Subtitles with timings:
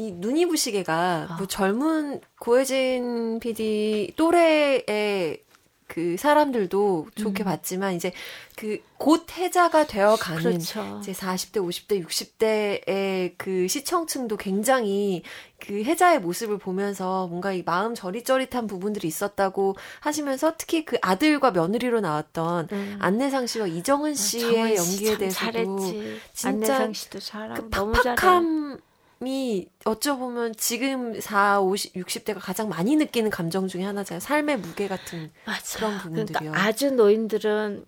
[0.00, 1.36] 이 눈이 부시게가 아.
[1.36, 5.42] 뭐 젊은 고혜진 PD 또래의
[5.86, 7.44] 그 사람들도 좋게 음.
[7.44, 8.12] 봤지만 이제
[8.56, 10.98] 그 곧 해자가 되어 가는 그렇죠.
[11.00, 15.22] 이제 40대, 50대, 60대의 그 시청층도 굉장히
[15.58, 22.02] 그 해자의 모습을 보면서 뭔가 이 마음 저릿저릿한 부분들이 있었다고 하시면서 특히 그 아들과 며느리로
[22.02, 22.98] 나왔던 음.
[23.00, 26.20] 안내상 씨와 이정은 아, 씨의 연기에 대해서도 잘했지.
[26.34, 28.80] 진짜 안내상 씨도 잘하고 그 팍팍함
[29.22, 34.18] 이 어쩌보면 지금 4, 50, 60대가 가장 많이 느끼는 감정 중에 하나잖아요.
[34.20, 35.76] 삶의 무게 같은 맞아.
[35.78, 36.38] 그런 부분들이요.
[36.38, 37.84] 그러니까 아주 노인들은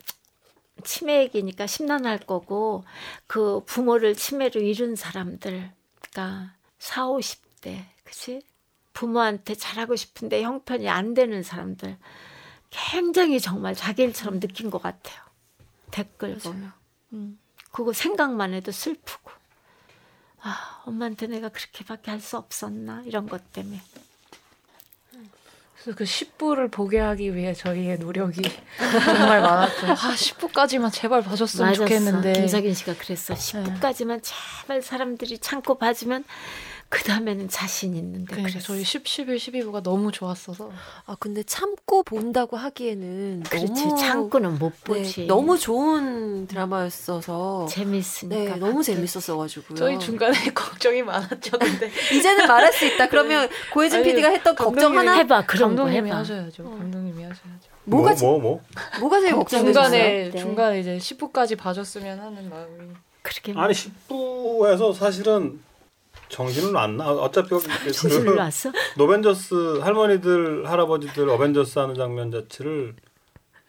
[0.85, 2.85] 치매기니까 심란할 거고
[3.27, 5.71] 그 부모를 치매로 잃은 사람들
[6.03, 8.43] 그러니까 4, 50대 그치?
[8.93, 11.97] 부모한테 잘하고 싶은데 형편이 안 되는 사람들
[12.69, 15.19] 굉장히 정말 자기 일처럼 느낀 것 같아요.
[15.91, 16.41] 댓글 맞아요.
[16.43, 16.73] 보면.
[17.15, 17.39] 음.
[17.71, 19.31] 그거 생각만 해도 슬프고.
[20.43, 23.81] 아, 엄마한테 내가 그렇게밖에 할 수 없었나 이런 것 때문에.
[25.75, 28.41] 그래서 그 10부를 보게 하기 위해 저희의 노력이
[29.05, 29.87] 정말 많았죠.
[29.89, 31.85] 아, 10부까지만 제발 봐줬으면 맞았어.
[31.85, 32.33] 좋겠는데.
[32.35, 33.35] 김석인 씨가 그랬어.
[33.35, 36.23] 10부까지만 제발 사람들이 참고 봐주면
[36.93, 40.71] 그 다음에는 자신 있는데 그러니까 그래서 저희 10, 11, 12부가 너무 좋았어서.
[41.07, 43.85] 아 근데 참고 본다고 하기에는 그렇지.
[43.87, 45.21] 너무, 참고는 못 네, 보지.
[45.23, 47.65] 네, 너무 좋은 드라마였어서.
[47.71, 49.79] 재밌으니까 네, 너무 재밌었어가지고요.
[49.79, 51.91] 저희 중간에 걱정이 많았죠 근데.
[52.15, 53.09] 이제는 말할 수 있다.
[53.09, 53.55] 그러면 네.
[53.73, 55.15] 고혜진 PD가 했던 걱정 하나?
[55.15, 55.47] 해봐.
[55.47, 56.15] 그런 거 해봐.
[56.15, 56.63] 하셔야죠.
[56.67, 56.77] 어.
[56.77, 57.71] 감독님이 하셔야죠.
[57.85, 58.61] 뭐가 뭐, 뭐, 뭐?
[59.01, 59.73] 뭐가 제일 걱정되셨어요?
[59.73, 60.39] 중간에 네.
[60.39, 62.93] 중간에 이제 10부까지 봐줬으면 하는 마음이.
[63.23, 63.55] 그렇게.
[63.57, 65.59] 아니 10부에서 사실은
[66.33, 67.11] 정신은 안 나.
[67.13, 68.73] 어차피 정신을 그 놨어?
[68.97, 72.95] 노벤져스 할머니들 할아버지들 어벤져스 하는 장면 자체를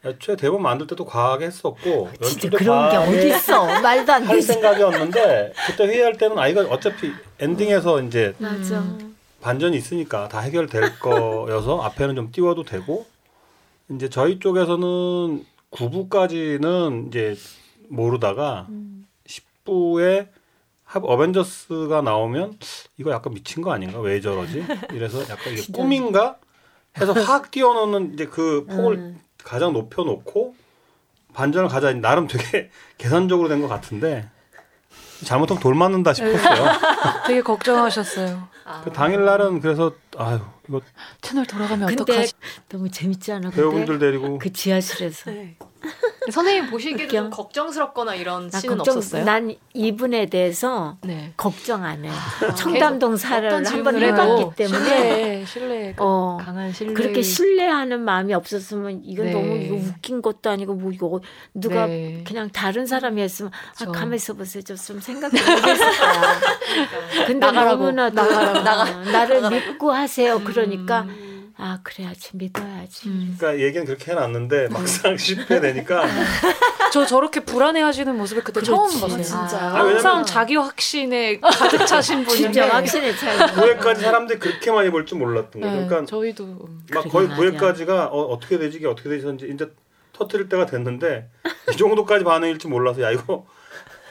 [0.06, 5.86] 애초에 대본 만들 때도 과하게 했었고 연출도 그런 게 어디 있어 말도 안할 생각이었는데 그때
[5.86, 8.84] 회의할 때는 아이가 어차피 엔딩에서 이제 맞아.
[9.42, 13.06] 반전이 있으니까 다 해결될 거여서 앞에는 좀 띄워도 되고
[13.92, 17.36] 이제 저희 쪽에서는 9부까지는 이제
[17.90, 19.06] 모르다가 음.
[19.28, 20.28] 10부에
[21.04, 22.58] 어벤져스가 나오면
[22.98, 24.00] 이거 약간 미친 거 아닌가?
[24.00, 24.66] 왜 저러지?
[24.92, 26.38] 이래서 약간 이게 꿈인가?
[27.00, 29.20] 해서 확 띄워놓는 이제 그 폭을 음.
[29.44, 30.56] 가장 높여놓고
[31.34, 34.30] 반전을 가자 나름 되게 계산적으로 된 것 같은데
[35.26, 36.66] 잘못하면 돌 맞는다 싶었어요.
[37.26, 38.48] 되게 걱정하셨어요.
[38.84, 40.40] 그 당일날은 그래서 아유
[40.70, 40.82] 이거
[41.22, 42.34] 채널 돌아가면 어떡하지?
[42.70, 43.50] 너무 재밌지 않아?
[43.50, 45.58] 배우분들 데리고 그 지하실에서 네.
[46.32, 49.26] 선생님 보시기에도 좀 걱정스럽거나 이런 씬은 걱정, 없었어요?
[49.26, 51.34] 난 이분에 대해서 네.
[51.36, 52.10] 걱정 안 해.
[52.10, 56.94] 아, 청담동 사를 한번 해봤기 때문에 신뢰, 신뢰 어, 강한 신뢰.
[56.94, 59.32] 그렇게 신뢰하는 마음이 없었으면 이건 네.
[59.34, 61.22] 너무 이거 웃긴 것도 아니고 뭐 이거
[61.54, 62.24] 누가 네.
[62.26, 63.52] 그냥 다른 사람이 했으면
[63.82, 64.64] 아, 가만 있어 보세요.
[64.64, 66.40] 좀 생각해 보겠을 거야.
[67.28, 69.50] 근데 나가라고, 너무나도 나가라고, 나가, 나를 나가라고.
[69.56, 70.42] 믿고 하세요.
[70.44, 71.02] 그러니까.
[71.02, 71.33] 음.
[71.66, 73.08] 아 그래야지 믿어야지.
[73.08, 73.36] 음.
[73.40, 76.06] 그러니까 얘기는 그렇게 해놨는데 막상 실패되니까
[76.92, 78.70] 저 저렇게 불안해하시는 모습을 그때 그렇지.
[78.70, 79.24] 처음 봤어요.
[79.24, 83.48] 진짜 아, 항상 자기 확신에 가득 차신 분인데 진짜 확신에 차.
[83.48, 85.74] 9회까지 사람들이 그렇게 많이 볼 줄 몰랐던 거죠.
[85.74, 89.72] 네, 그러니까 저희도 막 거의 9회까지가 어, 어떻게 되지 이게 어떻게 되지 이제
[90.12, 91.30] 터트릴 때가 됐는데
[91.72, 93.46] 이 정도까지 반응일 줄 몰라서 야 이거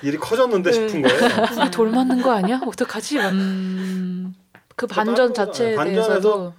[0.03, 0.89] 일이 커졌는데 네.
[0.89, 1.71] 싶은 거예요.
[1.71, 2.61] 돌 맞는 거 아니야?
[2.67, 3.19] 어떡하지?
[3.19, 4.35] 음,
[4.75, 6.55] 그 반전 자체에 대해서도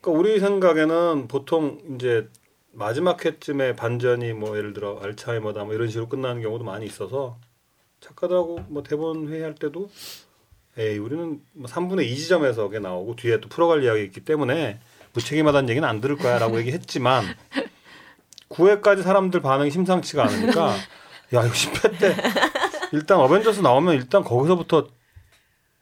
[0.00, 2.28] 그러니까 우리 생각에는 보통 이제
[2.72, 7.38] 마지막 회쯤에 반전이 뭐 예를 들어 알츠하이머다 뭐 이런 식으로 끝나는 경우도 많이 있어서
[8.00, 8.60] 작가들하고.
[8.68, 9.88] 뭐 대본 회의할 때도
[10.78, 14.78] 에이 우리는 뭐 3분의 2 지점에서 게 나오고 뒤에 또 풀어갈 이야기 있기 때문에
[15.14, 17.24] 무책임하다는 얘기는 안 들을 거야라고 얘기했지만
[18.50, 20.74] 9회까지 사람들 반응이 심상치가 않으니까
[21.34, 22.16] 야 이거 10회 때
[22.92, 24.88] 일단 어벤져스 나오면 일단 거기서부터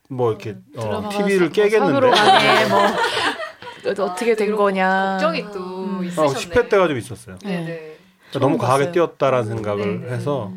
[0.09, 2.01] 뭐 이렇게 어, TV를 깨겠는데.
[2.69, 2.79] 뭐
[3.91, 6.05] 어떻게 아, 된 거냐 걱정이 또 음.
[6.05, 6.29] 있으셨네.
[6.29, 7.37] 어, 10회 때가 좀 있었어요.
[7.45, 7.65] 네.
[7.65, 7.99] 네.
[8.39, 10.09] 너무 과하게 뛰었다라는 생각을 네.
[10.13, 10.53] 해서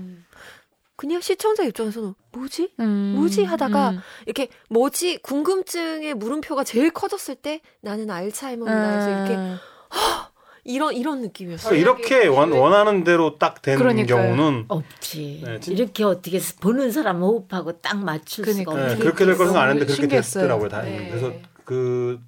[0.96, 2.74] 그냥 시청자 입장에서는 뭐지?
[2.80, 3.44] 음, 뭐지?
[3.44, 4.00] 하다가 음.
[4.26, 5.20] 이렇게 뭐지?
[5.20, 9.58] 궁금증의 물음표가 제일 커졌을 때 나는 알츠하이머다 해서 이렇게 음.
[9.94, 10.38] 허!
[10.68, 11.80] 이런 이런 느낌이었어요.
[11.80, 15.44] 이렇게 원, 원하는 대로 딱 되는 경우는 없지.
[15.46, 18.72] 네, 이렇게 어떻게 보는 사람 호흡하고 딱 맞출 그러니까.
[18.72, 18.96] 수가 없지.
[18.98, 20.68] 네, 그렇게 될 것은 아는데 그렇게 됐더라고요.
[20.68, 20.82] 다.
[20.82, 21.08] 네.
[21.10, 21.32] 그래서
[21.64, 22.20] 그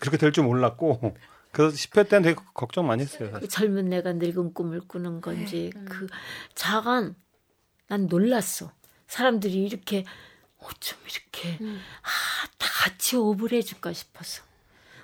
[0.00, 1.14] 그렇게 될 줄 몰랐고
[1.52, 3.30] 그래서 10회 때는 되게 걱정 많이 했어요.
[3.40, 5.84] 그 젊은 내가 늙은 꿈을 꾸는 건지 네.
[5.86, 6.06] 그
[6.54, 7.14] 자간
[7.88, 8.70] 난 놀랐어.
[9.06, 10.04] 사람들이 이렇게
[10.58, 11.80] 어쩜 이렇게 음.
[12.02, 14.42] 아다 같이 오브를 해줄까 싶어서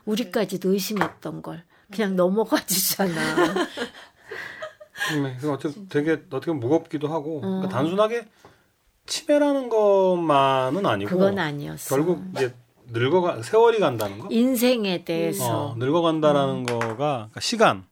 [0.04, 3.14] 우리까지도 의심했던 걸 그냥 넘어가 주잖아.
[5.22, 7.40] 네, 어쨌든 되게 어떻게 무겁기도 하고 어.
[7.40, 8.28] 그러니까 단순하게
[9.06, 11.94] 치매라는 것만은 아니고 그건 아니었어.
[11.94, 12.54] 결국 이제
[12.94, 14.28] 늙어가 세월이 간다는 거.
[14.30, 17.84] 인생에 대해서 어, 늙어간다라는 거가 그러니까 시간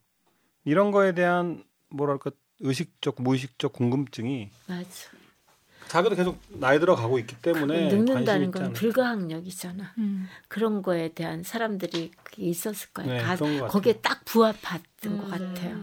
[0.64, 4.86] 이런 거에 대한 뭐랄까 의식적 무의식적 궁금증이 맞아.
[5.88, 8.72] 자기도 계속 나이 들어가고 있기 때문에 늙는다는 건.
[8.72, 9.92] 불가항력이잖아.
[9.98, 10.26] 음.
[10.48, 13.12] 그런 거에 대한 사람들이 있었을 거예요.
[13.12, 13.36] 네, 가-.
[13.66, 15.18] 거기에 딱 부합했던 음.
[15.18, 15.78] 것 같아요.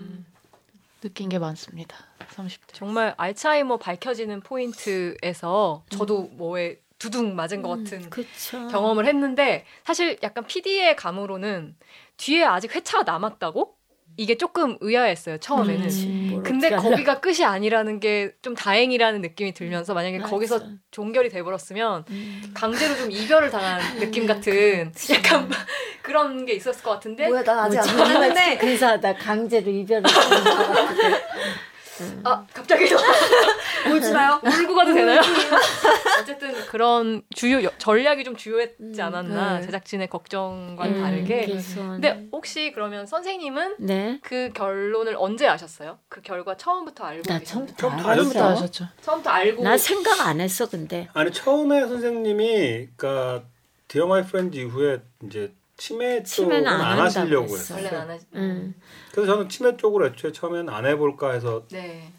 [1.01, 1.95] 느낀 게 많습니다.
[2.31, 2.73] 30대.
[2.73, 8.67] 정말 알츠하이머 밝혀지는 포인트에서 저도 뭐에 두둥 맞은 것 같은 그렇죠.
[8.67, 11.75] 경험을 했는데 사실 약간 PD의 감으로는
[12.17, 13.75] 뒤에 아직 회차가 남았다고
[14.17, 15.89] 이게 조금 의아했어요 처음에는.
[15.89, 20.29] 음, 근데 거기가 끝이 아니라는 게 좀 다행이라는 느낌이 들면서 만약에 맞아.
[20.29, 20.61] 거기서
[20.91, 22.51] 종결이 돼버렸으면 음.
[22.53, 25.49] 강제로 좀 이별을 당한 느낌 같은 약간
[26.01, 29.15] 그런 게 있었을 것 같은데 뭐야 난 아직 뭐안 정말 끝났는데 근사하다.
[29.15, 30.03] 강제로 이별을
[32.05, 32.29] 같아.
[32.29, 32.85] 아 갑자기
[33.91, 34.39] 울지 마요.
[34.43, 35.19] 울고 가도 되나요?
[36.21, 39.65] 어쨌든 그런 주요 여- 전략이 좀 주요했지 음, 않았나 네.
[39.65, 41.45] 제작진의 걱정과 음, 다르게.
[41.45, 44.19] 그래서 근데 혹시 그러면 선생님은 네.
[44.23, 45.99] 그 결론을 언제 아셨어요?
[46.09, 47.39] 그 결과 처음부터 알고 나?
[47.39, 48.09] 처음부터 처음부터.
[48.09, 48.43] 아셨어요?
[48.43, 48.85] 아셨죠?
[49.01, 51.07] 처음부터 알고 나 생각 안 했어 근데.
[51.13, 53.43] 아니 처음에 선생님이 그러니까
[53.87, 57.75] 디어 마이 프렌즈 이후에 이제 치매 쪽은 안 안, 하시려고 했어.
[57.75, 58.01] 했어요.
[58.01, 58.25] 안 하시.
[58.35, 58.75] 음.
[59.11, 62.11] 그래서 저는 치매 쪽으로 애초에 처음에는 안 해볼까 해서 네.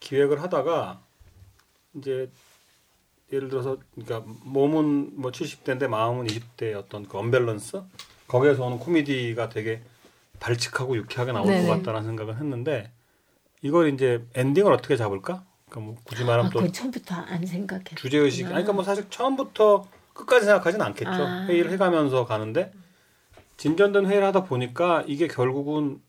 [0.00, 1.00] 기획을 하다가
[1.94, 2.28] 이제
[3.32, 7.82] 예를 들어서 그러니까 몸은 뭐 70대인데 마음은 20대의 어떤 그 언밸런스
[8.26, 9.82] 거기에서 오는 코미디가 되게
[10.40, 11.66] 발칙하고 유쾌하게 나올 네네.
[11.68, 12.90] 것 같다는 생각을 했는데
[13.62, 15.44] 이걸 이제 엔딩을 어떻게 잡을까?
[15.68, 17.94] 그러니까 뭐 굳이 아, 말하면 또 그건 처음부터 안 생각했어.
[17.96, 21.10] 주제 의식 아니 그러니까 뭐 사실 처음부터 끝까지 생각하진 않겠죠.
[21.10, 21.46] 아.
[21.46, 22.72] 회의를 해가면서 가는데
[23.56, 26.00] 진전된 회의를 하다 보니까 이게 결국은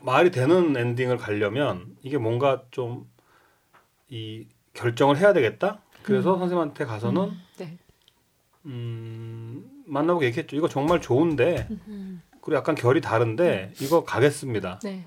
[0.00, 3.12] 말이 되는 엔딩을 가려면 이게 뭔가 좀
[4.12, 5.80] 이 결정을 해야 되겠다.
[6.02, 7.78] 그래서 선생님한테 가서는 네.
[8.66, 10.54] 음, 만나보고 얘기했죠.
[10.54, 11.66] 이거 정말 좋은데
[12.42, 14.80] 그리고 약간 결이 다른데 이거 가겠습니다.
[14.84, 15.06] 네.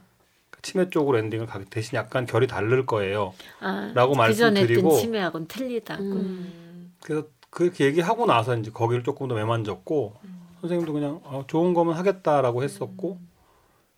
[0.64, 3.36] 치매 쪽으로 엔딩을 가게 대신 약간 결이 다를 거예요.
[3.60, 6.04] 아, 라고 그 말씀드리고 했던 치매하고는 틀리다고.
[6.04, 6.65] 음.
[7.06, 10.16] 그래서 그렇게 얘기하고 나서 이제 거기를 조금 더 매만졌고
[10.62, 13.20] 선생님도 그냥 어, 좋은 거면 하겠다라고 했었고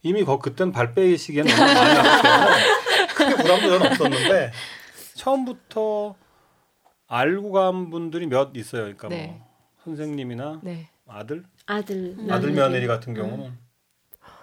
[0.04, 1.95] 이미 거 그땐 발 빼시기에는 너무 많이
[3.15, 4.51] 크게 부담도 저는 없었는데
[5.15, 6.15] 처음부터
[7.07, 8.81] 알고 간 분들이 몇 있어요.
[8.81, 9.27] 그러니까 네.
[9.27, 9.48] 뭐
[9.86, 10.89] 선생님이나 네.
[11.07, 13.57] 아들, 아들 아들 며느리 같은 경우는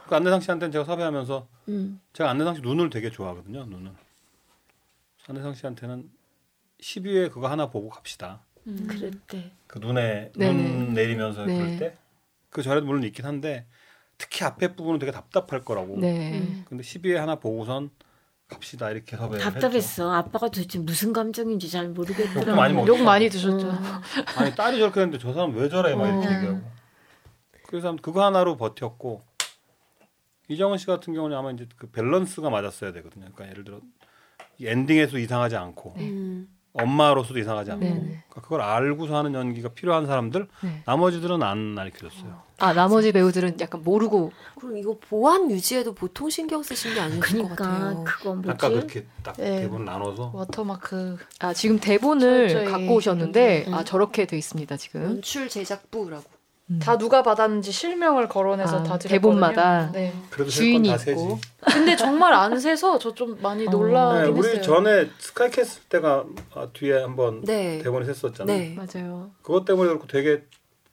[0.09, 2.01] 그 안내상 씨한테는 제가 섭외하면서 음.
[2.15, 3.67] 제가 안내상 씨 눈을 되게 좋아하거든요.
[3.67, 3.93] 눈을
[5.29, 6.11] 안내상 씨한테는
[6.81, 8.41] 12회 그거 하나 보고 갑시다.
[8.67, 8.87] 음.
[8.89, 9.53] 그랬대.
[9.67, 10.53] 그 눈에 네네.
[10.53, 11.57] 눈 내리면서 네.
[11.59, 11.99] 그럴 때
[12.51, 13.67] 그 전에도 물론 있긴 한데
[14.17, 15.99] 특히 앞에 부분은 되게 답답할 거라고.
[15.99, 16.39] 네.
[16.39, 16.65] 음.
[16.69, 17.91] 근데 12회 하나 보고선
[18.47, 19.51] 갑시다 이렇게 섭외를 했죠.
[19.59, 20.13] 답답했어.
[20.13, 22.41] 아빠가 도대체 무슨 감정인지 잘 모르겠더라고.
[22.43, 23.69] 욕도 많이 먹- 욕 많이 드셨죠.
[23.69, 23.77] 음.
[24.39, 26.37] 아니 딸이 저렇게 했는데 저 사람 왜 저래 막 이렇게 어.
[26.39, 26.61] 얘기하고.
[27.67, 29.23] 그래서 그거 하나로 버텼고
[30.49, 33.25] 이정은 씨 같은 경우는 아마 이제 그 밸런스가 맞았어야 되거든요.
[33.35, 33.81] 그러니까 예를 들어
[34.59, 36.49] 이 엔딩에서도 이상하지 않고 음.
[36.75, 37.95] 엄마로서도 이상하지 않고 네.
[37.95, 40.83] 그러니까 그걸 알고서 하는 연기가 필요한 사람들 네.
[40.85, 42.43] 나머지들은 안 가르쳐줬어요.
[42.59, 48.05] 아 나머지 배우들은 약간 모르고 그럼 이거 보안 유지에도 보통 신경 쓰신 게것 그러니까 같아요.
[48.05, 48.51] 그거 뭐지?
[48.51, 49.61] 아까 그렇게 딱 네.
[49.61, 53.75] 대본 나눠서 워터마크 아 지금 대본을 갖고 오셨는데 음.
[53.75, 56.34] 아 저렇게 돼 있습니다 지금 연출 제작부라고.
[56.81, 59.09] 다 누가 받았는지 실명을 거론해서 아, 다 드렸거든요.
[59.09, 59.93] 대본마다.
[59.93, 60.15] 네.
[60.31, 60.99] 그래도 주인이 있고.
[60.99, 61.23] 새지.
[61.63, 63.71] 근데 정말 안 새서 저 좀 많이 어.
[63.71, 64.63] 네, 놀라긴 우리 했어요.
[64.63, 67.81] 전에 스카이캐슬 때가 아, 뒤에 한번 네.
[67.83, 68.47] 대본에 샜었잖아요.
[68.59, 68.75] 네.
[68.77, 69.31] 맞아요.
[69.43, 70.43] 그것 때문에 그렇고 되게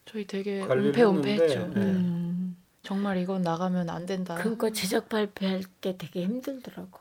[0.06, 1.60] 저희 되게 관리를 은폐 은폐했죠.
[1.60, 1.86] 했는데, 네.
[1.86, 2.58] 음.
[2.84, 4.36] 정말 이건 나가면 안 된다.
[4.36, 7.00] 그러니까 제작 발표할 때 되게 힘들더라고.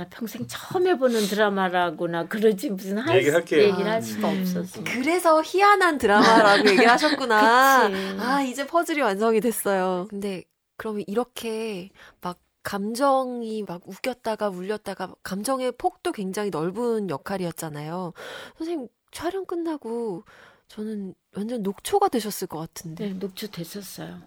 [0.00, 3.64] 나 평생 처음 해보는 드라마라고나 그러지 무슨 할, 얘기를 할게요.
[3.64, 4.40] 얘기를 할 수가 음.
[4.40, 4.82] 없었어.
[4.84, 7.90] 그래서 희한한 드라마라고 얘기를 하셨구나.
[7.90, 8.16] 그치.
[8.18, 10.06] 아, 이제 퍼즐이 완성이 됐어요.
[10.08, 10.44] 근데
[10.78, 11.90] 그러면 이렇게
[12.22, 18.14] 막 감정이 막 웃겼다가 울렸다가 감정의 폭도 굉장히 넓은 역할이었잖아요.
[18.56, 20.24] 선생님 촬영 끝나고
[20.68, 23.08] 저는 완전 녹초가 되셨을 것 같은데.
[23.08, 24.22] 네, 녹초 됐었어요.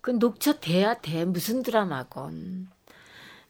[0.00, 1.24] 그 녹초 돼야 돼.
[1.24, 2.68] 무슨 드라마건.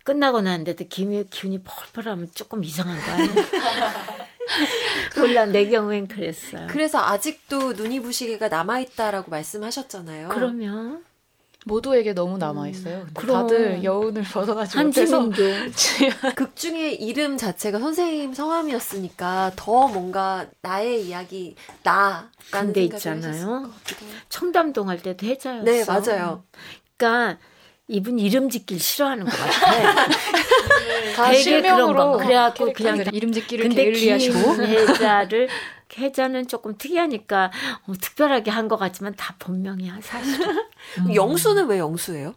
[0.05, 3.35] 끝나고 났는데도 기분이, 기분이 펄펄하면 조금 이상한 거 아니야?
[5.17, 6.67] 몰라, 내 경우엔 그랬어요.
[6.69, 10.29] 그래서 아직도 눈이 부시게가 남아 있다라고 말씀하셨잖아요.
[10.29, 11.03] 그러면
[11.65, 13.07] 모두에게 너무 남아 있어요.
[13.15, 13.49] 그럼.
[13.49, 15.31] 다들 여운을 벗어나지 못해서
[16.37, 23.71] 극 중에 이름 자체가 선생님 성함이었으니까 더 뭔가 나의 이야기 나라는 근데 생각을 있잖아요.
[24.29, 25.65] 청담동 할 때도 해자였어.
[25.65, 26.45] 네, 맞아요.
[26.99, 27.39] 그러니까
[27.89, 30.07] 이분 이름 짓길 싫어하는 것 같아.
[31.17, 32.19] 다 되게 실명으로 그런 거.
[32.19, 35.49] 그래갖고 그냥 캐릭터들 이름 짓기를 근데 게을리하시고 김혜자를
[35.97, 37.53] 해자는 조금 특이하니까
[37.87, 40.57] 어, 특별하게 한 것 같지만 다 본명이야 사실은.
[40.95, 42.35] 그럼 영수는 왜 영수예요?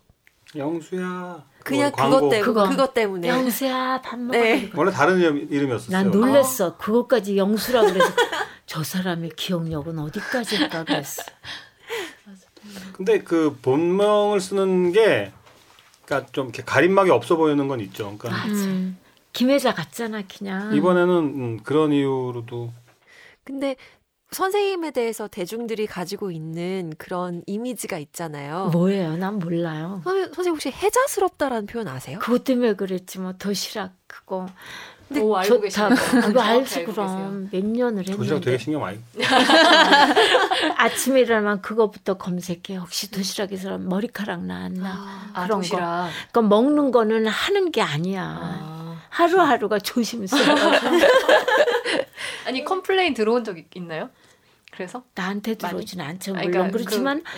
[0.56, 1.44] 영수야.
[1.64, 2.06] 그냥 뭐.
[2.06, 2.70] 그것 때문에 그거.
[2.70, 3.28] 그것 때문에.
[3.28, 4.38] 영수야 밥 먹어.
[4.38, 4.70] 네.
[4.76, 5.92] 원래 다른 이름, 이름이었어요.
[5.92, 6.78] 난 놀랬어.
[6.78, 8.10] 그것까지 영수라 그래서
[8.66, 11.24] 저 사람의 기억력은 어디까지일까 그랬어.
[12.94, 15.32] 근데 그 본명을 쓰는 게
[16.06, 18.16] 그러니까 좀 이렇게 가림막이 없어 보이는 건 있죠.
[18.18, 18.98] 그러니까 음,
[19.34, 20.74] 김혜자 같잖아 그냥.
[20.76, 22.72] 이번에는 음, 그런 이유로도
[23.44, 23.76] 근데
[24.32, 28.70] 선생님에 대해서 대중들이 가지고 있는 그런 이미지가 있잖아요.
[28.74, 29.16] 뭐예요?
[29.16, 30.02] 난 몰라요.
[30.04, 32.20] 선생님, 선생님 혹시 해자스럽다라는 표현 아세요?
[32.20, 34.48] 그것 때문에 그랬지 뭐 도시락 그거.
[35.08, 35.62] 근데 오, 알고.
[35.62, 35.90] 계시네요.
[36.22, 39.00] 그거 알지 그럼 몇 년을 도시락 했는데 되게 신경 많이.
[40.78, 42.76] 아침에 일어나면 그거부터 검색해.
[42.78, 45.30] 혹시 도시락에서 머리카락 나왔나?
[45.34, 45.64] 아, 그런 거.
[45.64, 46.10] 도시락.
[46.32, 48.38] 그러니까 먹는 거는 하는 게 아니야.
[48.42, 49.02] 아.
[49.10, 50.72] 하루하루가 조심스러워.
[52.46, 54.10] 아니 complain 들어온 적 있- 있나요?
[54.72, 55.56] 그래서 나한테?
[55.56, 56.32] 들어오진 않죠.
[56.34, 57.30] 아, 물론 그러니까 그렇지만 그-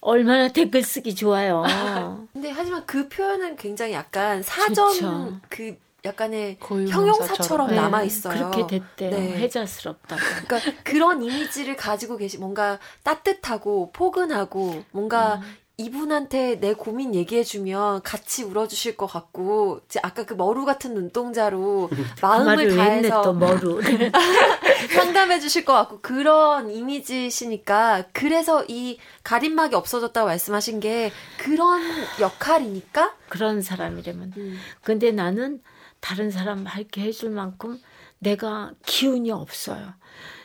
[0.00, 1.64] 얼마나 댓글 쓰기 좋아요.
[2.32, 5.40] 근데 하지만 그 표현은 굉장히 약간 사전 좋죠.
[5.48, 7.74] 그 약간의 형용사처럼 명사처럼.
[7.74, 8.50] 남아 있어요.
[8.50, 9.10] 그렇게 됐대요.
[9.10, 9.38] 네.
[9.38, 10.20] 해자스럽다고.
[10.46, 15.56] 그러니까 그런 이미지를 가지고 계시 뭔가 따뜻하고 포근하고 뭔가 음.
[15.80, 22.04] 이분한테 내 고민 얘기해주면 같이 울어주실 것 같고 이제 아까 그 머루 같은 눈동자로 그
[22.20, 23.80] 마음을 했네 다해서 또 머루.
[24.94, 31.80] 상담해주실 것 같고 그런 이미지시니까 그래서 이 가림막이 없어졌다고 말씀하신 게 그런
[32.20, 34.32] 역할이니까 그런 사람이라면.
[34.36, 34.58] 음.
[34.82, 35.60] 근데 나는
[36.00, 37.78] 다른 사람 밝게 해줄 만큼
[38.18, 39.94] 내가 기운이 없어요.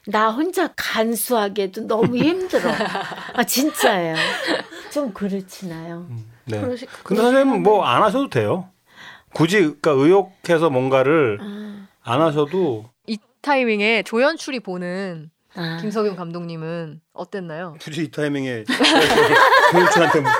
[0.07, 2.69] 나 혼자 간수하기에도 너무 힘들어.
[3.33, 4.15] 아, 진짜예요.
[4.91, 6.07] 좀 그렇지나요?
[6.45, 6.62] 네.
[6.62, 8.69] 그러시- 근데 선생님 뭐 안 하셔도 돼요.
[9.33, 15.77] 굳이 그러니까 의욕해서 뭔가를 아, 안 하셔도 이 타이밍에 조연출이 보는 아.
[15.81, 17.75] 김석윤 감독님은 어땠나요?
[17.79, 18.63] 굳이 이 타이밍에
[19.72, 20.31] 조연출한테 뭐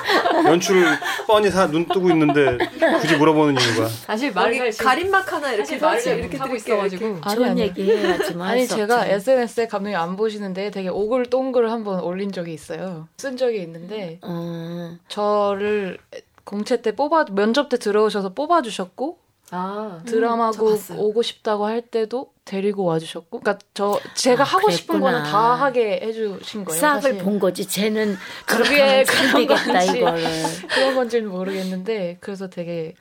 [0.52, 0.86] 연출을
[1.28, 2.58] 뻔히 사, 눈 뜨고 있는데
[3.00, 7.62] 굳이 물어보는 이유가 사실 지금 가림막 하나 이렇게 말을 이렇게 이렇게 하고 있어가지고 아니.
[7.62, 8.50] 얘기 해야지만.
[8.50, 9.06] 아니 제가.
[9.06, 13.08] SNS에 감독님 안 보시는데 되게 오글동글 한번 올린 적이 있어요.
[13.18, 16.00] 쓴 적이 있는데 어, 저를
[16.44, 19.20] 공채 때 뽑아 면접 때 들어오셔서 뽑아주셨고
[19.52, 21.00] 아저 드라마국 봤어요.
[21.00, 25.20] 오고 싶다고 할 때도 데리고 와주셨고, 그러니까 저 제가 아, 하고 싶은 그랬구나.
[25.20, 26.80] 거는 다 하게 해주신 거예요.
[26.80, 27.18] 싹을 사실.
[27.20, 27.66] 본 거지.
[27.68, 29.98] 쟤는 그게 그런 건지.
[29.98, 30.24] 이거를.
[30.70, 32.96] 그런 건지는 모르겠는데 그래서 되게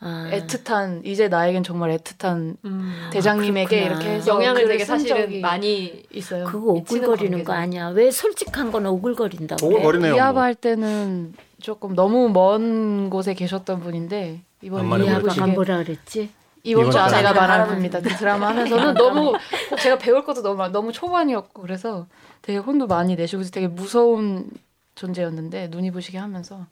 [0.00, 3.08] 아, 애틋한 이제 나에겐 정말 애틋한 음.
[3.12, 3.86] 대장님에게 아.
[3.86, 6.44] 이렇게 해서 영향을 되게 쓴 사실은 많이 있어요.
[6.44, 7.52] 그거 오글거리는 거.
[7.52, 7.88] 아니야.
[7.90, 9.64] 왜 솔직한 건 오글거린다고?
[9.64, 10.16] 오글거리네요.
[10.16, 10.42] 이하바 뭐.
[10.42, 15.10] 할 때는 조금 너무 먼 곳에 계셨던 분인데 이번 보였지.
[15.26, 16.30] 이하바가 뭐라 그랬지?
[16.64, 18.00] 이번 주 아내가 바람입니다.
[18.00, 19.32] 그 드라마 하면서는 너무
[19.80, 22.06] 제가 배울 것도 너무 많- 너무 초반이었고 그래서
[22.40, 24.48] 되게 혼도 많이 내시고 그래서 되게 무서운
[24.94, 26.66] 존재였는데 눈이 부시게 하면서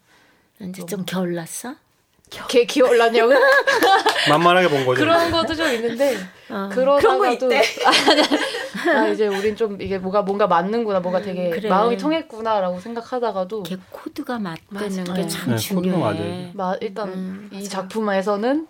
[0.61, 1.75] 이제 좀 겨울났어?
[2.47, 3.33] 걔 기어올랐냐고
[4.29, 5.01] 만만하게 본 거죠.
[5.01, 6.17] 그런 것도 좀 있는데
[6.49, 6.69] 어.
[6.71, 7.49] 그러다가도
[8.95, 11.67] 아 이제 우린 좀 이게 뭐가 뭔가 맞는구나 뭐가 되게 그래.
[11.69, 15.13] 마음이 통했구나라고 생각하다가도 걔 코드가 맞다는 맞아.
[15.13, 15.27] 게 네.
[15.27, 16.51] 참 네, 중요해.
[16.53, 18.67] 마, 일단 음, 이 작품에서는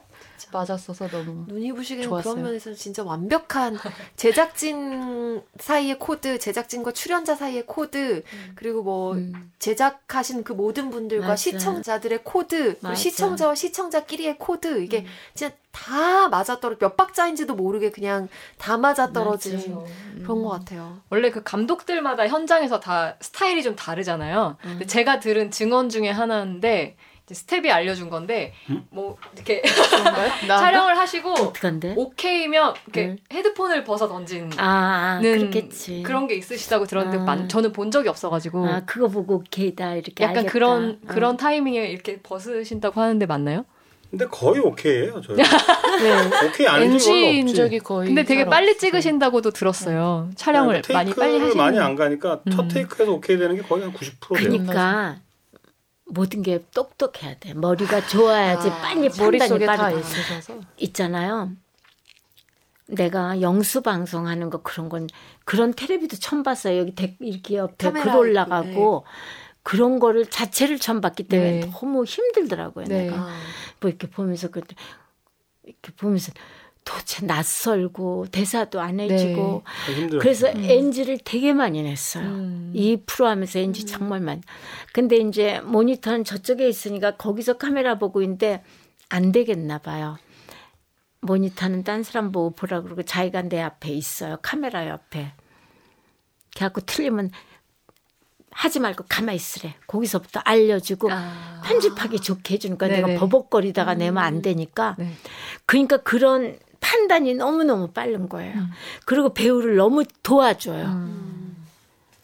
[0.52, 2.34] 맞았어서 너무 눈이 부시기는 좋았어요.
[2.34, 3.78] 그런 면에서 진짜 완벽한
[4.16, 8.24] 제작진 사이의 코드, 제작진과 출연자 사이의 코드,
[8.56, 9.52] 그리고 뭐 음.
[9.60, 11.36] 제작하신 그 모든 분들과 맞아.
[11.36, 12.96] 시청자들의 코드, 맞아.
[12.96, 14.84] 시청자와 시청자끼리의 코드 음.
[14.84, 19.92] 이게 진짜 다 맞아떨어 몇 박자인지도 모르게 그냥 다 맞아떨어진 맞아.
[20.22, 21.00] 그런 것 같아요.
[21.10, 24.58] 원래 그 감독들마다 현장에서 다 스타일이 좀 다르잖아요.
[24.64, 24.70] 음.
[24.70, 26.98] 근데 제가 들은 증언 중에 하나인데
[27.34, 28.54] 스텝이 알려준 건데
[28.90, 29.62] 뭐 이렇게
[30.48, 31.94] 나 촬영을 하시고 어떡한데?
[31.98, 33.18] 오케이면 이렇게 음.
[33.32, 36.04] 헤드폰을 벗어 던진 아, 아는 그렇겠지.
[36.04, 37.24] 그런 게 있으시다고 들었는데 아.
[37.24, 40.52] 만- 저는 본 적이 없어가지고 아, 그거 보고 오케이다 이렇게 약간 알겠다.
[40.52, 41.08] 그런 어.
[41.08, 43.66] 그런 타이밍에 이렇게 벗으신다고 하는데 맞나요?
[44.10, 45.22] 근데 거의 오케이예요.
[45.22, 45.38] 저희.
[46.04, 46.48] 네.
[46.48, 47.56] 오케이 아닌 적이 NG인 없지.
[47.56, 48.80] 적이 거의 근데 되게 잘 빨리 없어요.
[48.80, 50.30] 찍으신다고도 들었어요.
[50.36, 52.68] 촬영을 그러니까 많이 빨리 테이크를 하시는 많이 안 가니까 첫 음.
[52.68, 54.50] 테이크에서 오케이 되는 게 거의 한 90% 돼요.
[54.50, 55.20] 그러니까
[56.12, 57.54] 모든 게 똑똑해야 돼.
[57.54, 59.92] 머리가 좋아야지 아, 빨리 판단이 빠르다.
[60.78, 61.52] 있잖아요.
[62.88, 65.08] 내가 영수 방송하는 거 그런 건
[65.46, 66.78] 그런 텔레비도 처음 봤어요.
[66.78, 69.06] 여기 데, 이렇게 옆에 글 올라가고
[69.64, 71.72] 그런 거를 자체를 처음 봤기 때문에 네.
[71.72, 72.86] 너무 힘들더라고요.
[72.86, 73.06] 네.
[73.06, 73.30] 내가
[73.80, 74.62] 뭐 이렇게 보면서 그
[75.64, 76.34] 이렇게 보면서
[76.84, 79.64] 도대체 낯설고 대사도 안 해주고
[79.96, 80.20] 힘들어.
[80.20, 80.64] 그래서 음.
[80.64, 82.26] NG를 되게 많이 냈어요.
[82.26, 82.72] 음.
[82.76, 84.42] 이 프로 하면서 NG 정말 많이.
[84.94, 88.64] 근데 이제 모니터는 저쪽에 있으니까 거기서 카메라 보고 있는데
[89.10, 90.18] 안 되겠나 봐요.
[91.22, 94.38] 모니터는 딴 사람 보고 보라 그러고 자기가 내 앞에 있어요.
[94.42, 95.34] 카메라 옆에.
[96.56, 97.32] 그래갖고 틀리면
[98.50, 99.76] 하지 말고 가만히 있으래.
[99.88, 101.62] 거기서부터 알려주고 아.
[101.64, 103.02] 편집하기 좋게 해주니까 네네.
[103.08, 104.96] 내가 버벅거리다가 내면 안 되니까.
[104.98, 105.12] 네.
[105.66, 106.58] 그러니까 그런
[106.92, 108.54] 판단이 너무너무 빠른 거예요.
[109.06, 110.86] 그리고 배우를 너무 도와줘요.
[110.86, 111.66] 음.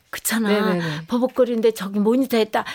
[0.10, 0.50] 그렇잖아.
[0.50, 1.06] 네네네.
[1.08, 2.66] 버벅거리는데 저기 모니터에 딱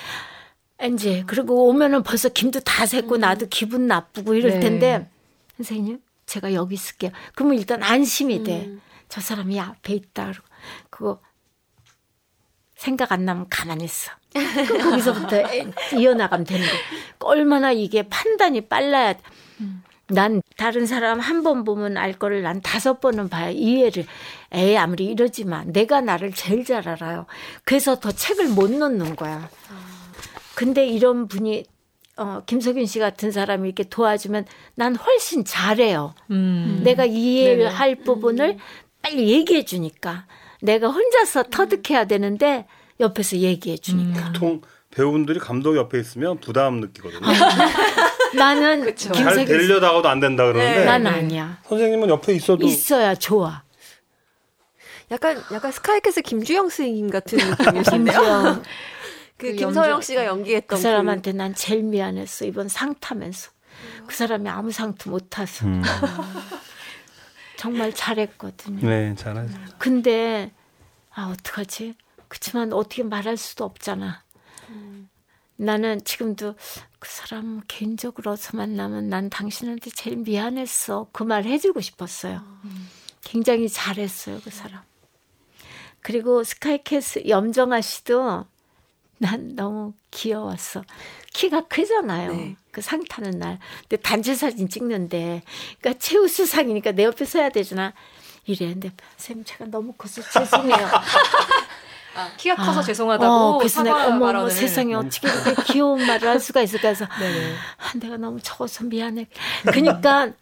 [0.91, 4.61] 이제 그리고 오면은 벌써 김도 다 샜고 나도 기분 나쁘고 이럴 네.
[4.61, 5.11] 텐데
[5.59, 7.11] 선생님 제가 여기 있을게요.
[7.35, 8.71] 그러면 일단 안심이 돼.
[9.09, 10.25] 저 사람이 앞에 있다.
[10.33, 10.47] 그러고
[10.89, 11.21] 그거
[12.75, 14.11] 생각 안 나면 가만히 있어.
[14.83, 16.67] 거기서부터 애- 이어나가면 되는
[17.19, 17.29] 거.
[17.29, 19.15] 얼마나 이게 판단이 빨라야.
[20.09, 24.05] 난 다른 사람 한 번 보면 알 거를 난 다섯 번은 봐야 이해를.
[24.53, 27.27] 에이 아무리 이러지만 내가 나를 제일 잘 알아요.
[27.65, 29.49] 그래서 더 책을 못 넣는 거야.
[30.55, 31.65] 근데 이런 분이
[32.19, 34.45] 어, 김석윤 씨 같은 사람이 이렇게 도와주면
[34.75, 36.15] 난 훨씬 잘해요.
[36.31, 36.83] 음.
[36.85, 37.71] 내가 이해를 네네.
[37.75, 38.59] 할 부분을
[39.01, 40.27] 빨리 얘기해 주니까
[40.61, 42.67] 내가 혼자서 터득해야 되는데
[43.01, 47.21] 옆에서 얘기해 주니까 보통 배우분들이 감독 옆에 있으면 부담 느끼거든요.
[48.37, 49.13] 나는 그쵸.
[49.13, 50.85] 잘 되려다가도 안 된다 그러는데 네.
[50.85, 51.11] 난 네.
[51.11, 51.59] 아니야.
[51.67, 53.63] 선생님은 옆에 있어도 있어야 좋아.
[55.11, 58.63] 약간 약간 스카이캐슬 김주영 선생님 같은 느낌이신데요.
[59.37, 62.47] 그 그 김서영 씨가 연기했던 그 사람한테 난 제일 미안했어.
[62.47, 63.51] 이번 상 타면서
[64.07, 65.83] 그 사람이 아무 상도 못 타서 음.
[67.57, 68.89] 정말 잘했거든요.
[68.89, 69.53] 네 잘하죠.
[69.79, 70.53] 근데
[71.15, 71.95] 아 어떡하지?
[72.29, 74.23] 그렇지만 어떻게 말할 수도 없잖아.
[75.57, 76.55] 나는 지금도
[77.03, 81.09] 그 사람 개인적으로서 만나면 난 당신한테 제일 미안했어.
[81.11, 82.41] 그 말 해주고 싶었어요.
[83.25, 84.81] 굉장히 잘했어요 그 사람.
[86.01, 88.47] 그리고 스카이캐스 염정아 씨도
[89.19, 90.85] 난 너무 귀여웠어.
[91.33, 92.35] 키가 크잖아요.
[92.37, 92.57] 네.
[92.71, 93.59] 그상 타는 날.
[93.89, 95.43] 근데 단체 사진 찍는데,
[95.81, 97.95] 그러니까 최우수상이니까 내 옆에 서야 되잖아.
[98.47, 100.77] 이랬는데 선생님 제가 너무 커서 죄송해요.
[102.43, 104.49] 아, 키가 커서 죄송하다고 어, 그래서 내가 사과 어머 어머.
[104.49, 107.05] 세상에 어떻게 이렇게 귀여운 말을 할 수가 있을까 해서.
[107.79, 109.29] 아, 내가 너무 적어서 미안해.
[109.63, 110.33] 그러니까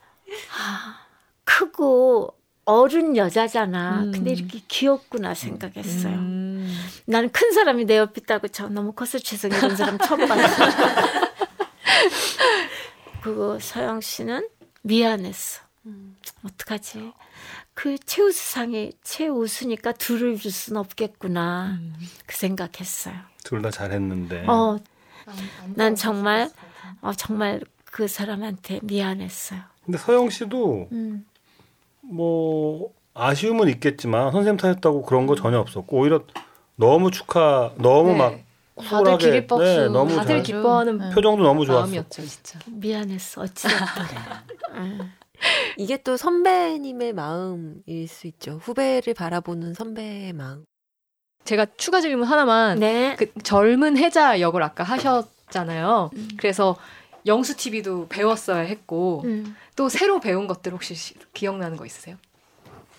[0.59, 0.99] 아,
[1.45, 2.35] 크고
[2.65, 4.03] 어른 여자잖아.
[4.05, 4.13] 음.
[4.13, 6.15] 근데 이렇게 귀엽구나 생각했어요.
[6.15, 6.73] 음.
[7.07, 10.65] 나는 큰 사람이 내 옆에 있다고 저 너무 커서 죄송해 이런 사람 처음 봤어.
[13.21, 14.49] 그거 서영 씨는
[14.83, 15.61] 미안했어.
[16.45, 17.13] 어떡하지?
[17.81, 21.79] 그 최우수상이 최우수니까 둘을 줄 순 없겠구나.
[22.27, 23.15] 그 생각했어요.
[23.43, 24.45] 둘 다 잘했는데.
[24.47, 24.77] 어,
[25.77, 26.51] 난 정말
[27.01, 29.61] 어, 정말 그 사람한테 미안했어요.
[29.87, 31.25] 근데 서영 씨도 음.
[32.03, 36.23] 뭐 아쉬움은 있겠지만 선생님 타셨다고 그런 거 전혀 없었고 오히려
[36.77, 38.19] 너무 축하 너무 네.
[38.19, 38.41] 막
[38.77, 41.09] 다들 쿨하게 기립박수 네, 너무 다들 잘, 기뻐하는 네.
[41.11, 41.81] 표정도 너무 좋았어.
[41.87, 42.59] 마음이었죠, 진짜.
[42.67, 43.41] 미안했어.
[43.41, 43.77] 어찌됐든.
[45.43, 45.73] 응.
[45.77, 48.59] 이게 또 선배님의 마음일 수 있죠.
[48.63, 50.65] 후배를 바라보는 선배의 마음.
[51.45, 53.17] 제가 추가 질문 하나만 네.
[53.19, 56.11] 그 젊은 해자 역을 아까 하셨잖아요.
[56.15, 56.29] 음.
[56.37, 56.77] 그래서
[57.27, 59.57] 영수 TV도 배웠어야 했고 음.
[59.77, 62.17] 또 새로 배운 것들 혹시 시- 기억나는 거 있으세요?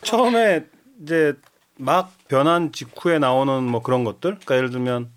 [0.01, 0.65] 처음에
[1.03, 1.33] 이제
[1.77, 5.09] 막 변한 직후에 나오는 뭐 그런 것들, 그러니까 예를 들면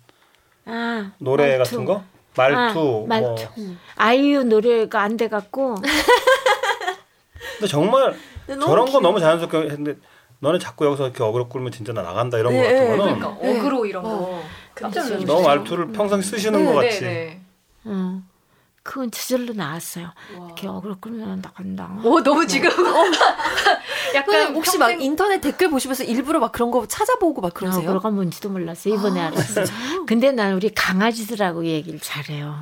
[0.65, 1.63] 아, 노래 말투.
[1.71, 2.03] 같은 거,
[2.35, 3.47] 말투, 아, 말투.
[3.57, 3.75] 뭐.
[3.95, 5.75] 아이유 노래가 안 돼갖고
[7.57, 8.15] 근데 정말
[8.45, 9.01] 근데 저런 거 귀여워.
[9.01, 9.95] 너무 자연스럽게 했는데
[10.39, 13.19] 너네 자꾸 여기서 이렇게 어그로 끌면 진짜 나 나간다 이런 네, 거 같은 네, 거는
[13.19, 13.59] 그러니까 네.
[13.59, 14.41] 어그로 이런 거
[14.75, 15.25] 깜짝 놀랐어요.
[15.25, 17.01] 너무 말투를 평생 쓰시는 것 같이.
[17.01, 17.41] 네,
[17.85, 18.23] 응.
[18.83, 20.09] 그건 저절로 나왔어요.
[20.31, 20.37] 네.
[20.37, 20.45] 와.
[20.45, 21.89] 이렇게 어그로 끌면 나간다.
[22.03, 22.69] 오 너무 지금
[24.13, 27.81] 약간 그 혹시 평생- 막 인터넷 댓글 보시면서 일부러 막 그런 거 찾아보고 막 그러세요?
[27.83, 28.89] 어그로가 뭔지도 몰랐어.
[28.89, 29.63] 이번에 알았어.
[30.05, 32.55] 근데 난 우리 강아지들하고 얘기를 잘해요.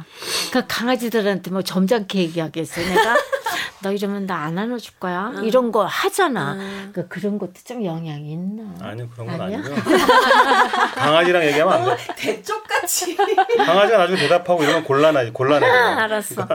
[0.54, 2.82] 그 강아지들한테 뭐 점잖게 얘기하겠어.
[2.82, 3.16] 내가
[3.84, 5.32] 너 이러면 나 안 안아줄 거야.
[5.44, 6.56] 이런 거 하잖아.
[6.92, 8.74] 그러니까 그런 것도 좀 영향이 있나.
[8.82, 9.60] 아니요 그런 건 아니야?
[9.60, 9.76] 아니고요.
[10.96, 12.14] 강아지랑 얘기하면 안 돼.
[12.16, 13.16] 대쪽같이.
[13.58, 15.68] 강아지가 나중에 대답하고 이러면 곤란하지 곤란해.
[15.70, 16.48] 아, 알았어.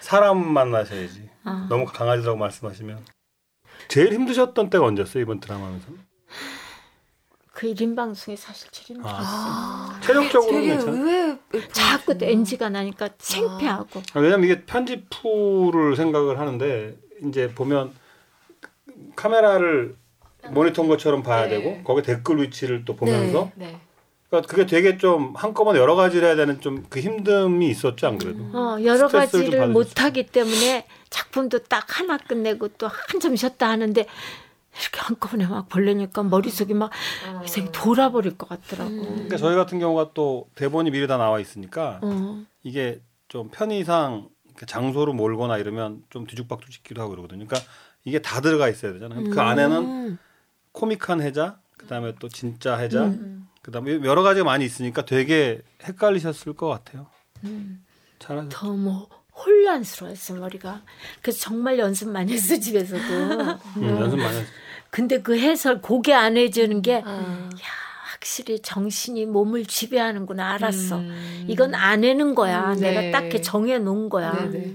[0.00, 1.28] 사람 만나셔야지.
[1.44, 1.66] 어.
[1.68, 3.04] 너무 강아지라고 말씀하시면.
[3.88, 5.86] 제일 힘드셨던 때가 언제였어요 이번 드라마 하면서?
[7.58, 9.16] 그 1인 방송이 사실 힘들었어.
[9.18, 10.74] 아, 체력적으로 되게.
[10.74, 11.36] 의외.
[11.72, 14.00] 자꾸 NG가 나니까 창피하고.
[14.14, 17.90] 아, 왜냐면 이게 편집부를 생각을 하는데 이제 보면
[19.16, 19.96] 카메라를
[20.50, 21.56] 모니터인 것처럼 봐야 네.
[21.60, 23.76] 되고 거기 댓글 위치를 또 보면서 네.
[24.30, 28.38] 그러니까 그게 되게 좀 한꺼번에 여러 가지를 해야 되는 좀 그 힘듦이 있었죠 안 그래도
[28.56, 29.72] 어, 여러 가지를 받으셨어요.
[29.72, 34.06] 못하기 때문에 작품도 딱 하나 끝내고 또 한참 쉬었다 하는데
[34.80, 36.90] 이렇게 한꺼번에 막 보려니까 머릿속이 막
[37.44, 38.90] 이상이 돌아버릴 것 같더라고.
[38.90, 42.44] 그러니까 저희 같은 경우가 또 대본이 미리 다 나와 있으니까 어.
[42.62, 44.28] 이게 좀 편의상
[44.66, 47.46] 장소로 몰거나 이러면 좀 뒤죽박죽 짓기도 하고 그러거든요.
[47.46, 47.70] 그러니까
[48.04, 49.30] 이게 다 들어가 있어야 되잖아요.
[49.30, 50.18] 그 안에는 음.
[50.72, 53.48] 코믹한 해자, 그다음에 또 진짜 해자, 음.
[53.62, 57.06] 그다음에 여러 가지가 많이 있으니까 되게 헷갈리셨을 것 같아요.
[58.18, 58.50] 잘하셨.
[58.50, 60.82] 더뭐 혼란스러웠어 머리가.
[61.22, 63.02] 그래서 정말 연습 많이 했어 집에서도.
[63.76, 64.46] 음, 연습 많이 했어요.
[64.90, 67.48] 근데 그 해설 고개 안 해주는 게 아.
[68.12, 70.98] 확실히 정신이 몸을 지배하는구나 알았어.
[70.98, 71.44] 음.
[71.48, 72.72] 이건 안 해는 거야.
[72.72, 73.10] 음, 내가 네.
[73.10, 74.32] 딱 이렇게 정해 놓은 거야.
[74.50, 74.74] 네네.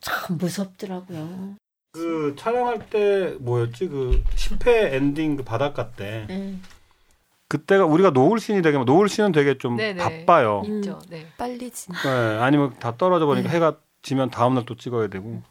[0.00, 1.56] 참 무섭더라고요.
[1.92, 3.88] 그 촬영할 때 뭐였지?
[3.88, 6.56] 그 10회 엔딩 그 바닷가 때 네.
[7.48, 10.02] 그때가 우리가 노을 씬이 되게 노을 씬은 되게 좀 네네.
[10.02, 10.62] 바빠요.
[10.66, 10.98] 있죠.
[11.08, 11.26] 네.
[11.38, 11.94] 빨리 진.
[11.94, 15.42] 네, 아니면 다 떨어져 버리니까 해가 지면 다음 날 또 찍어야 되고.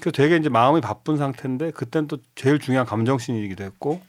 [0.00, 4.00] 그 되게 이제 마음이 바쁜 상태인데 그때는 또 제일 중요한 감정 씬이기도 했고.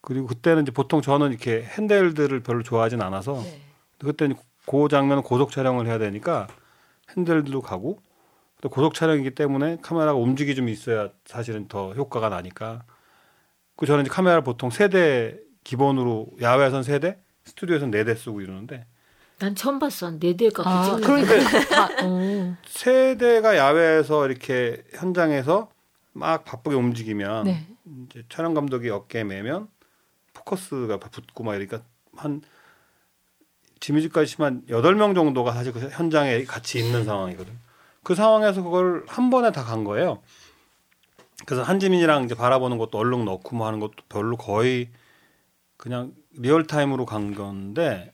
[0.00, 3.60] 그리고 그때는 이제 보통 저는 이렇게 핸들들을 별로 좋아하진 않아서 네.
[4.00, 6.46] 그때는 그 장면은 고속 촬영을 해야 되니까
[7.16, 8.00] 핸들도 가고
[8.60, 12.82] 또 고속 촬영이기 때문에 카메라가 움직이 좀 있어야 사실은 더 효과가 나니까
[13.76, 18.42] 그 저는 이제 카메라를 보통 세 대 기본으로 야외에선 세 대, 스튜디오에선 네 대 쓰고
[18.42, 18.86] 이러는데
[19.38, 20.18] 난 처음 봤어.
[20.18, 22.56] 네 대가 아, 그 그러니까 어.
[22.66, 25.70] 세 대가 야외에서 이렇게 현장에서
[26.12, 27.66] 막 바쁘게 움직이면 네.
[28.06, 29.68] 이제 촬영 감독이 어깨에 매면
[30.32, 31.82] 포커스가 붙고 막 이러니까
[32.16, 32.40] 한
[34.24, 37.58] 치면 여덟 명 정도가 사실 그 현장에 같이 있는 상황이거든.
[38.02, 40.22] 그 상황에서 그걸 한 번에 다 간 거예요.
[41.46, 44.88] 그래서 한지민이랑 이제 바라보는 것도 얼룩 넣고 뭐 하는 것도 별로 거의
[45.76, 48.13] 그냥 real time으로 간 건데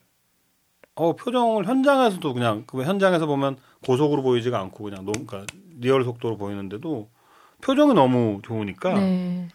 [0.96, 5.46] 어 표정을 현장에서도 그냥 그 현장에서 보면 고속으로 보이지가 않고 그냥 너무 그러니까
[5.78, 7.10] real 속도로 보이는데도
[7.62, 9.48] 표정이 너무 좋으니까 네.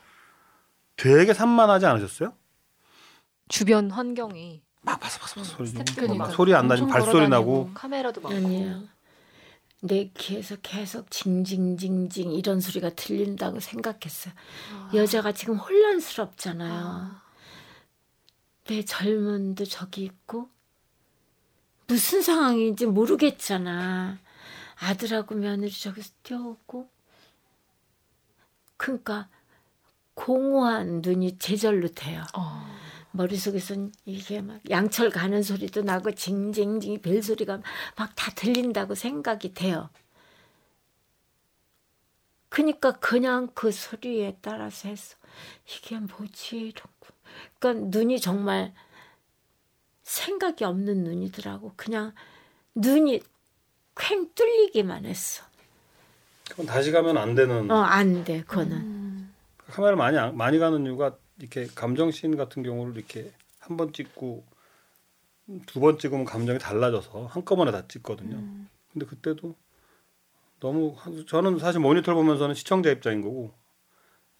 [0.95, 2.33] 되게 산만하지 않으셨어요?
[3.47, 7.27] 주변 환경이 막 바삭바삭 소리 나고 스태프들이 막 소리 안 엄청 발소리.
[7.27, 8.37] 나고 카메라도 많고.
[8.37, 8.83] 아니에요.
[9.81, 14.33] 내 귀에서 계속 징징징징 이런 소리가 들린다고 생각했어요.
[14.95, 17.11] 여자가 지금 혼란스럽잖아요.
[18.67, 20.49] 내 젊은도 저기 있고
[21.87, 24.19] 무슨 상황인지 모르겠잖아.
[24.79, 26.89] 아들하고 며느리 저기서 뛰어오고
[28.77, 29.29] 그러니까
[30.15, 32.23] 공허한 눈이 제절로 돼요.
[32.35, 32.65] 어.
[33.11, 37.61] 머릿속에선 이게 막 양철 가는 소리도 나고 징징징 벨소리가
[37.97, 39.89] 막 다 들린다고 생각이 돼요.
[42.49, 45.17] 그러니까 그냥 그 소리에 따라서 했어.
[45.67, 46.57] 이게 뭐지?
[46.57, 47.07] 이러고.
[47.59, 48.73] 그러니까 눈이 정말
[50.05, 51.73] 생각이 없는 눈이더라고.
[51.75, 52.13] 그냥
[52.75, 53.21] 눈이
[53.95, 55.43] 쾅 뚫리기만 했어.
[56.49, 58.77] 그건 다시 가면 안 되는 어, 안 돼, 그거는.
[58.77, 59.33] 음.
[59.67, 64.45] 카메라 많이 안- 많이 가는 이유가 이렇게 감정 씬 같은 경우를 이렇게 한 번 찍고
[65.65, 68.37] 두 번 찍으면 감정이 달라져서 한꺼번에 다 찍거든요.
[68.93, 69.55] 근데 그때도
[70.59, 73.53] 너무 한- 저는 사실 모니터를 보면서는 시청자 입장인 거고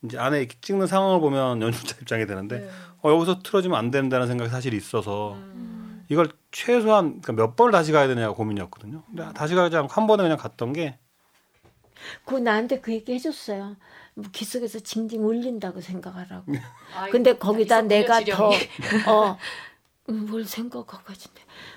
[0.06, 2.70] 이제 안에 이렇게 찍는 상황을 보면 연출자 입장이 되는데 네.
[3.04, 5.38] 어, 여기서 틀어지면 안 된다는 생각이 사실 있어서
[6.10, 9.04] 이걸 최소한 그러니까 몇 번을 다시 가야 되냐가 고민이었거든요.
[9.08, 10.98] 근데 다시 가지 않고 한 번에 그냥 갔던 게
[12.24, 13.76] 그 나한테 그 얘기 해줬어요.
[14.14, 16.54] 뭐 귀속에서 징징 울린다고 생각하라고.
[16.96, 18.58] 아, 근데 거기다 내가 지령이.
[19.06, 19.38] 더, 어,
[20.10, 21.34] 음, 뭘 생각하가지고.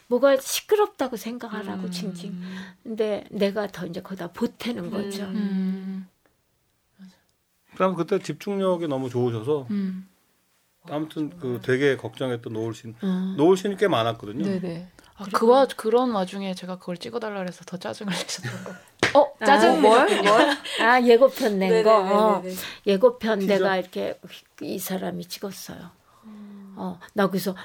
[0.08, 1.90] 뭐가 시끄럽다고 생각하라고, 음.
[1.90, 2.40] 징징.
[2.82, 5.24] 근데 내가 더 이제 거기다 보태는 거죠.
[5.24, 6.08] 음.
[7.78, 7.94] 음.
[7.94, 10.08] 그다음 그때 집중력이 너무 좋으셔서 음.
[10.90, 13.34] 아무튼 그 되게 걱정했던 노을 씬 어.
[13.36, 14.44] 노을 씬이 꽤 많았거든요.
[14.44, 14.88] 네네.
[15.16, 19.18] 아, 그와 그런 와중에 제가 그걸 찍어달라 그래서 더 짜증을 내셨던 거.
[19.20, 20.06] 어 짜증 뭘?
[20.22, 20.56] 뭘?
[20.80, 22.36] 아, 예고편 낸 거.
[22.38, 22.42] 어.
[22.86, 23.54] 예고편 티저?
[23.54, 24.18] 내가 이렇게
[24.62, 25.90] 이 사람이 찍었어요.
[26.76, 27.56] 어, 나 그래서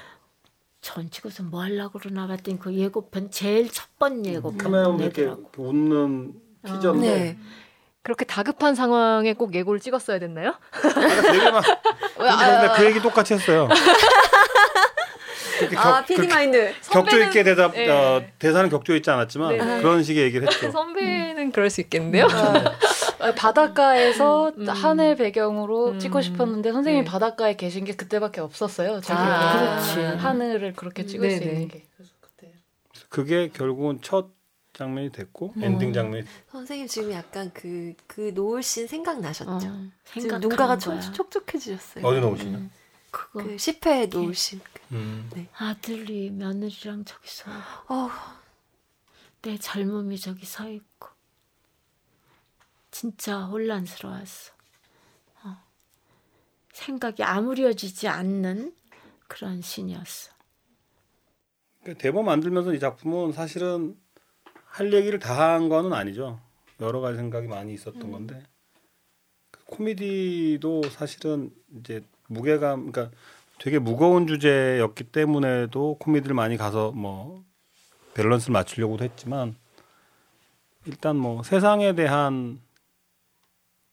[0.80, 5.22] 전 찍어서 뭐 하려고 그러나 봤더니 그 예고편 제일 첫 번 예고편 카메라 보면 이렇게
[5.22, 5.62] 내더라고.
[5.68, 6.34] 웃는
[6.66, 7.38] 티저인데 네.
[8.04, 10.54] 그렇게 다급한 상황에 꼭 예고를 찍었어야 됐나요?
[10.70, 11.64] 아까 되게 막
[12.14, 13.66] 근데 그 얘기 똑같이 했어요.
[15.76, 16.74] 아, 그 마인드.
[16.90, 17.88] 격조 있게 대답 네.
[17.88, 19.80] 어, 대사는 격조 있지 않았지만 네.
[19.80, 20.68] 그런 식의 얘기를 했죠.
[20.72, 22.26] 선배는 그럴 수 있겠는데요.
[23.20, 24.68] 아, 바닷가에서 음.
[24.68, 25.98] 하늘 배경으로 음.
[25.98, 27.10] 찍고 싶었는데 선생님이 네.
[27.10, 29.00] 바닷가에 계신 게 그때밖에 없었어요.
[29.08, 30.16] 아, 그렇지.
[30.18, 31.52] 하늘을 그렇게 찍을 수 네네.
[31.52, 31.84] 있는 게.
[31.96, 32.52] 그래서 그때
[33.08, 34.26] 그게 결국은 첫
[34.74, 39.50] 장면이 됐고 엔딩 장면이 선생님 지금 약간 그, 그 노을 씬 생각나셨죠?
[39.50, 41.00] 어, 지금 눈가가 거야.
[41.00, 42.04] 촉, 촉촉해지셨어요.
[42.04, 42.70] 어디 놓으시냐?
[43.10, 44.60] 그거 그 10회 노을 씬.
[44.92, 45.30] 음.
[45.56, 47.50] 아들이 며느리랑 저기서
[47.88, 48.10] 어,
[49.42, 51.08] 내 젊음이 저기 서 있고
[52.90, 54.52] 진짜 혼란스러웠어.
[55.44, 55.56] 어.
[56.72, 58.74] 생각이 아무려지지 않는
[59.28, 60.32] 그런 신이었어.
[61.84, 63.96] 그 대본 만들면서 이 작품은 사실은
[64.74, 66.40] 할 얘기를 다 한 거는 아니죠.
[66.80, 68.10] 여러 가지 생각이 많이 있었던 음.
[68.10, 68.42] 건데
[69.52, 73.16] 그 코미디도 사실은 이제 무게감, 그러니까
[73.60, 77.44] 되게 무거운 주제였기 때문에도 코미디를 많이 가서 뭐
[78.14, 79.54] 밸런스를 맞추려고도 했지만
[80.86, 82.60] 일단 뭐 세상에 대한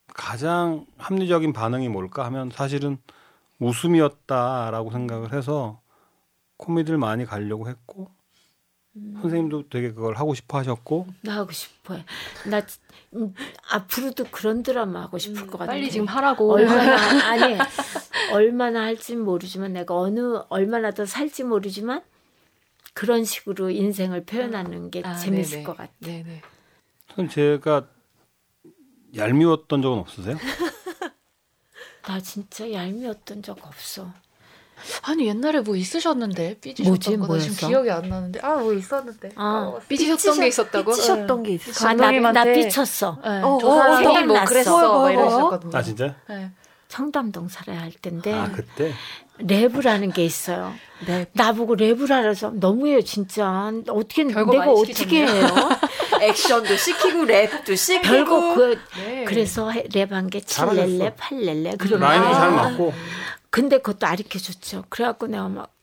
[0.08, 2.98] 가장 합리적인 반응이 뭘까 하면 사실은
[3.60, 5.80] 웃음이었다라고 생각을 해서
[6.58, 8.10] 코미디를 많이 가려고 했고
[8.94, 12.04] 선생님도 되게 그걸 하고 싶어 하셨고 나 하고 싶어요.
[12.50, 12.62] 나
[13.16, 13.34] 음,
[13.70, 15.72] 앞으로도 그런 드라마 하고 싶을 것 같아.
[15.72, 16.52] 빨리 지금 하라고.
[16.52, 16.96] 얼마나
[17.30, 17.58] 아니
[18.32, 22.04] 얼마나 할지 모르지만 내가 어느 얼마나 더 살지 모르지만
[22.94, 25.64] 그런 식으로 인생을 표현하는 게 아, 재밌을 네네.
[25.64, 25.92] 것 같아.
[26.00, 26.42] 네네.
[27.16, 27.88] 선생님 제가
[29.16, 30.38] 얄미웠던 적은 없으세요?
[32.04, 34.12] 나 진짜 얄미웠던 적 없어.
[35.04, 37.18] 아니 옛날에 뭐 있으셨는데 삐지셨던 뭐지?
[37.18, 37.50] 거 뭐였어?
[37.52, 39.74] 지금 기억이 안 나는데 아 뭐 있었는데 아.
[39.88, 40.92] 삐지셨던 게 있었다고?
[40.92, 41.90] 삐치셨던 게 있었어요.
[41.90, 42.12] 아, 나, 나
[42.44, 43.18] 감독님한테- 삐쳤어.
[43.24, 44.46] 네, 어, 저 어, 사람이 뭐 생각났어.
[44.46, 45.78] 그랬어 뭐, 이러셨거든요.
[45.78, 46.16] 아 진짜?
[46.30, 46.52] 네.
[46.88, 48.92] 청담동 살아야 할 텐데 아 그때
[49.40, 50.74] 랩이라는 게 있어요.
[51.08, 51.26] 네.
[51.34, 53.72] 나보고 랩을 하래서 너무해요 진짜.
[53.88, 55.46] 어떻게 내가 어떻게 해요?
[56.22, 59.24] 액션도 시키고 랩도 시키고 별거 그 네.
[59.26, 60.86] 그래서 해- 랩한 게 잘하셨어.
[60.86, 62.56] 칠렐레 팔렐레 그런 라임도 잘 거.
[62.58, 62.94] 맞고
[63.52, 64.86] 근데 그것도 아리켜 줬죠.
[64.90, 65.76] 그래갖고 내가 막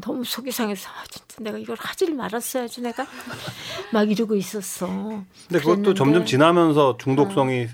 [0.00, 3.06] 너무 속이 상해서 아, 진짜 내가 이걸 하질 말았어야지 내가
[3.92, 4.86] 막 이러고 있었어.
[4.86, 7.66] 근데 그것도 그랬는데 점점 지나면서 중독성이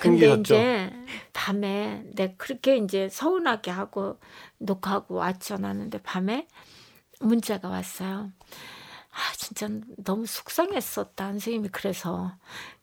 [0.00, 0.40] 근데 생기셨죠.
[0.40, 0.92] 이제
[1.32, 4.18] 밤에 내가 그렇게 이제 서운하게 하고
[4.58, 5.56] 녹화하고 왔죠.
[5.56, 6.46] 나는데 밤에
[7.20, 8.32] 문자가 왔어요.
[9.12, 9.68] 아 진짜
[10.04, 12.32] 너무 속상했었다 선생님이 그래서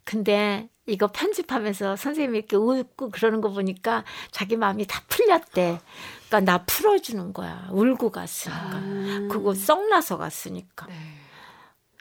[0.04, 5.80] 근데 이거 편집하면서 선생님이 이렇게 웃고 그러는 거 보니까 자기 마음이 다 풀렸대.
[6.28, 7.68] 그러니까 나 풀어주는 거야.
[7.72, 8.82] 울고 갔으니까.
[9.30, 10.88] 그거 썩나서 갔으니까.
[10.88, 10.96] 네.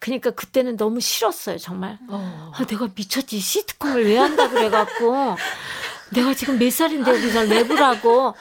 [0.00, 1.98] 그러니까 그때는 너무 싫었어요 정말.
[2.08, 2.52] 어.
[2.54, 5.36] 아, 내가 미쳤지 시트콤을 왜 한다 그래갖고
[6.14, 8.34] 내가 지금 몇 살인데 여기서 랩을 하고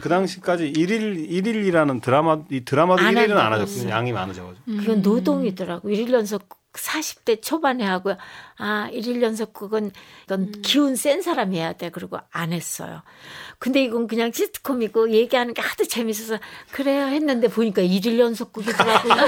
[0.00, 3.82] 그 당시까지 일일 일일이라는 드라마 이 드라마도 안 일일은 안 한다고 하셨거든요.
[3.82, 3.90] 했어요.
[3.90, 4.76] 양이 많으셔가지고.
[4.78, 8.16] 그건 노동이더라고 일일 연속 40대 초반에 하고요.
[8.58, 9.92] 아, 일일 연속극은
[10.24, 11.90] 이건 기운 센 사람이 해야 돼.
[11.90, 13.02] 그리고 안 했어요.
[13.58, 16.38] 근데 이건 그냥 시트콤이고 얘기하는 게 하도 재밌어서
[16.70, 19.22] 그래요 했는데 보니까 일일 연속극이더라고 이게.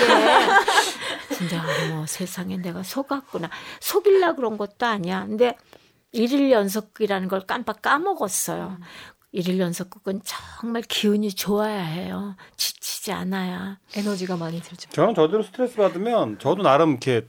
[1.34, 3.50] 진짜 어머 세상에 내가 속았구나.
[3.80, 5.26] 속일라 그런 것도 아니야.
[5.26, 5.56] 근데
[6.12, 8.78] 일일 연속극이라는 걸 깜빡 까먹었어요.
[9.32, 12.36] 일일 연속극은 정말 기운이 좋아야 해요.
[12.56, 13.78] 지치지 않아야.
[13.96, 14.88] 에너지가 많이 들죠.
[14.90, 17.26] 저는 저대로 스트레스 받으면 저도 나름 이렇게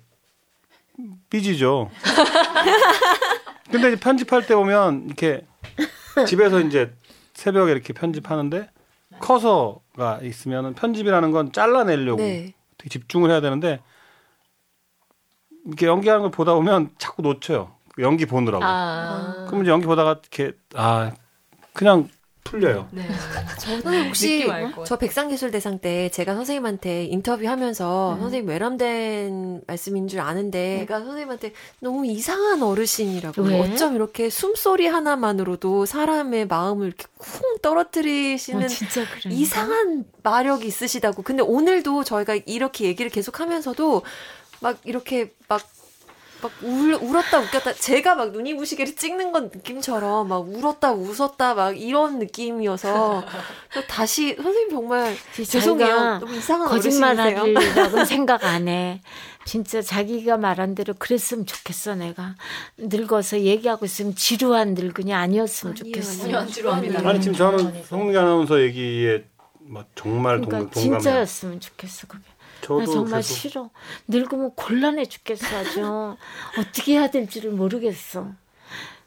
[1.29, 1.89] 삐지죠.
[3.71, 5.45] 근데 이제 편집할 때 보면 이렇게
[6.27, 6.93] 집에서 이제
[7.34, 8.69] 새벽에 이렇게 편집하는데
[9.19, 12.53] 커서가 있으면은 편집이라는 건 잘라내려고 네.
[12.77, 13.81] 되게 집중을 해야 되는데
[15.65, 17.75] 이렇게 연기하는 걸 보다 보면 자꾸 놓쳐요.
[17.93, 18.63] 그 연기 보느라고.
[18.63, 19.45] 아.
[19.47, 21.12] 그러면 이제 연기 보다가 이렇게 아
[21.73, 22.10] 그냥
[22.45, 22.88] 풀려요.
[22.91, 23.01] 네.
[23.60, 24.47] 저는 혹시.
[24.86, 32.63] 저 백상기술대상 때 제가 선생님한테 인터뷰하면서 선생님 외람된 말씀인 줄 아는데 제가 선생님한테 너무 이상한
[32.63, 33.60] 어르신이라고 왜?
[33.60, 39.29] 어쩜 이렇게 숨소리 하나만으로도 사람의 마음을 이렇게 쿵 떨어뜨리시는 어.
[39.29, 41.23] 이상한 마력이 있으시다고.
[41.23, 44.03] 근데 오늘도 저희가 이렇게 얘기를 계속 하면서도
[44.62, 45.62] 막 이렇게 막,
[46.45, 47.73] 막 울, 울었다 웃겼다.
[47.73, 53.23] 제가 막 눈이 부시게를 찍는 건 느낌처럼 막 울었다 웃었다 막 이런 느낌이어서
[53.73, 55.88] 또 다시 선생님 정말 죄송해요.
[55.88, 56.67] 자기가 너무 이상한.
[56.69, 59.01] 거짓말하리라고는 생각 안 해.
[59.45, 62.36] 진짜 자기가 말한 대로 그랬으면 좋겠어 내가
[62.77, 66.23] 늙어서 얘기하고 있으면 지루한 늙은이 아니었으면 아니에요, 좋겠어.
[66.23, 66.38] 아니에요.
[66.39, 67.08] 안 지루합니다.
[67.10, 69.23] 아니 지금 저는 성민기 아나운서 얘기에
[69.67, 70.99] 막 정말 동, 그러니까 동감해요.
[70.99, 72.23] 진짜였으면 좋겠어 그게.
[72.65, 73.69] 저도 나 정말 계속 싫어.
[74.08, 75.82] 늙으면 곤란해 죽겠어 아주.
[76.60, 78.28] 어떻게 해야 될지를 모르겠어.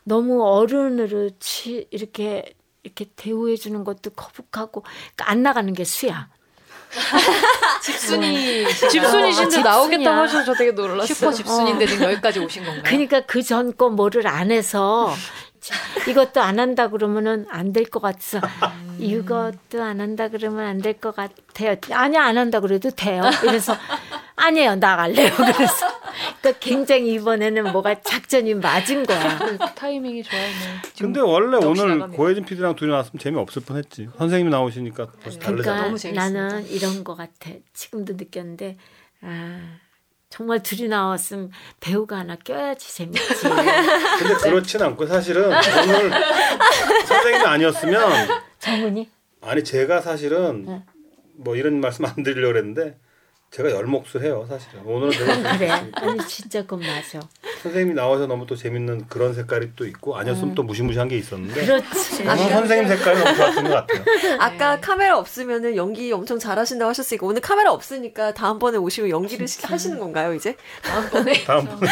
[0.05, 6.29] 너무 어른으로 치, 이렇게 이렇게 대우해 주는 것도 거북하고 그러니까 안 나가는 게 수야.
[7.83, 10.21] 집순이 집순이신데 어, 나오겠다고.
[10.21, 11.07] 하셔서 저 되게 놀랐어요.
[11.07, 12.83] 슈퍼 집순인데 지금 여기까지 오신 건가요?
[12.85, 15.13] 그러니까 그 전 거 뭐를 안 해서
[16.09, 18.41] 이것도 안 한다 그러면은 안 될 것 같아서
[18.99, 21.77] 이것도 안 한다 그러면 안 될 것 같아요.
[21.93, 23.23] 아니 안 한다 그래도 돼요.
[23.41, 23.77] 그래서
[24.37, 25.31] 아니에요 나갈래요.
[25.37, 25.87] 그래서
[26.41, 29.39] 그러니까 굉장히 이번에는 뭐가 작전이 맞은 거야.
[29.39, 30.47] 그 타이밍이 좋아요.
[30.99, 32.17] 근데 원래 오늘 나갑니다.
[32.17, 34.09] 고혜진 PD랑 둘이 나왔으면 재미 없을 뻔했지.
[34.19, 35.83] 선생님이 나오시니까 벌써 그러니까 다르잖아.
[35.83, 36.29] 너무 재밌습니다.
[36.49, 37.51] 나는 이런 거 같아.
[37.75, 38.77] 지금도 느꼈는데
[39.23, 39.61] 아
[40.31, 43.49] 정말 둘이 나왔으면 배우가 하나 껴야지 재밌지.
[44.19, 46.11] 근데 그렇진 않고 사실은 오늘
[47.07, 49.11] 선생님이 아니었으면 정훈이?
[49.41, 50.83] 아니 제가 사실은 네.
[51.35, 52.99] 뭐 이런 말씀 안 드리려고 그랬는데
[53.51, 55.71] 제가 열목수 해요 사실은 오늘은 되게 그래.
[55.95, 57.19] 아니 진짜 그건 맞아.
[57.63, 62.23] 선생님이 나와서 너무 또 재밌는 그런 색깔이 또 있고 아니었으면 또 무시무시한 게 있었는데 그렇지.
[62.25, 64.05] 오늘 선생님 색깔이 너무 좋았던 것 같아요.
[64.39, 69.99] 아까 카메라 없으면은 연기 엄청 잘하신다고 하셨으니까 오늘 카메라 없으니까 다음번에 오시면 연기를 시- 하시는
[69.99, 70.55] 건가요 이제?
[70.83, 71.91] 다음번에 다음번에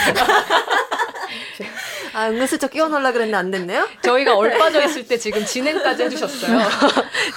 [2.13, 3.89] 아 은근슬쩍 끼워 넣으려 그랬는데 안 됐네요?
[4.03, 6.61] 저희가 얼빠져 있을 때 지금 진행까지 해주셨어요.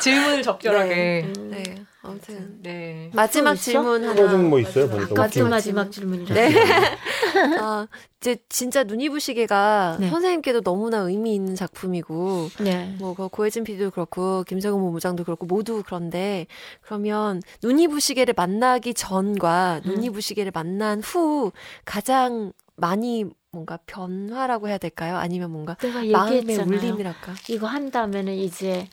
[0.01, 1.25] 질문을 적절하게.
[1.37, 3.11] 네 아무튼 네.
[3.13, 3.55] 마지막?
[3.55, 5.43] 질문 또 하나 좀 뭐 있어요 보니까 아까 오케이.
[5.43, 6.33] 또 마지막 질문이라.
[6.33, 6.49] 네.
[7.61, 7.87] 아,
[8.21, 10.09] 이제 진짜 눈이 부시게가 네.
[10.09, 12.95] 선생님께도 너무나 의미 있는 작품이고 네.
[12.99, 16.47] 뭐그 고혜진 PD도 그렇고 김정은 본부장도 그렇고 모두 그런데
[16.81, 19.91] 그러면 눈이 부시게를 만나기 전과 음.
[19.91, 21.51] 눈이 부시게를 만난 후
[21.83, 25.17] 가장 많이 뭔가 변화라고 해야 될까요?
[25.17, 26.55] 아니면 뭔가 내가 마음의.
[26.59, 27.33] 울림이랄까?
[27.49, 28.87] 이거 한다면은 이제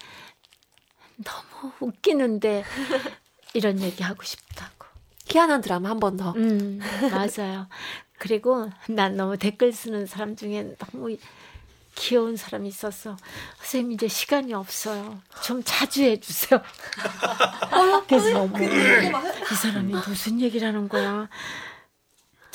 [1.25, 2.65] 너무 웃기는데
[3.55, 4.87] 이런 얘기 하고 싶다고.
[5.29, 6.33] 희한한 드라마 한 번 더.
[6.33, 7.67] 음, 맞아요.
[8.19, 11.17] 그리고 난 너무 댓글 쓰는 사람 중에 너무
[11.95, 13.17] 귀여운 사람이 있어서
[13.59, 15.19] 선생님 이제 시간이 없어요.
[15.43, 16.61] 좀 자주 해주세요.
[18.09, 21.29] 그래서 어머, 이 사람이 무슨 얘기를 하는 거야.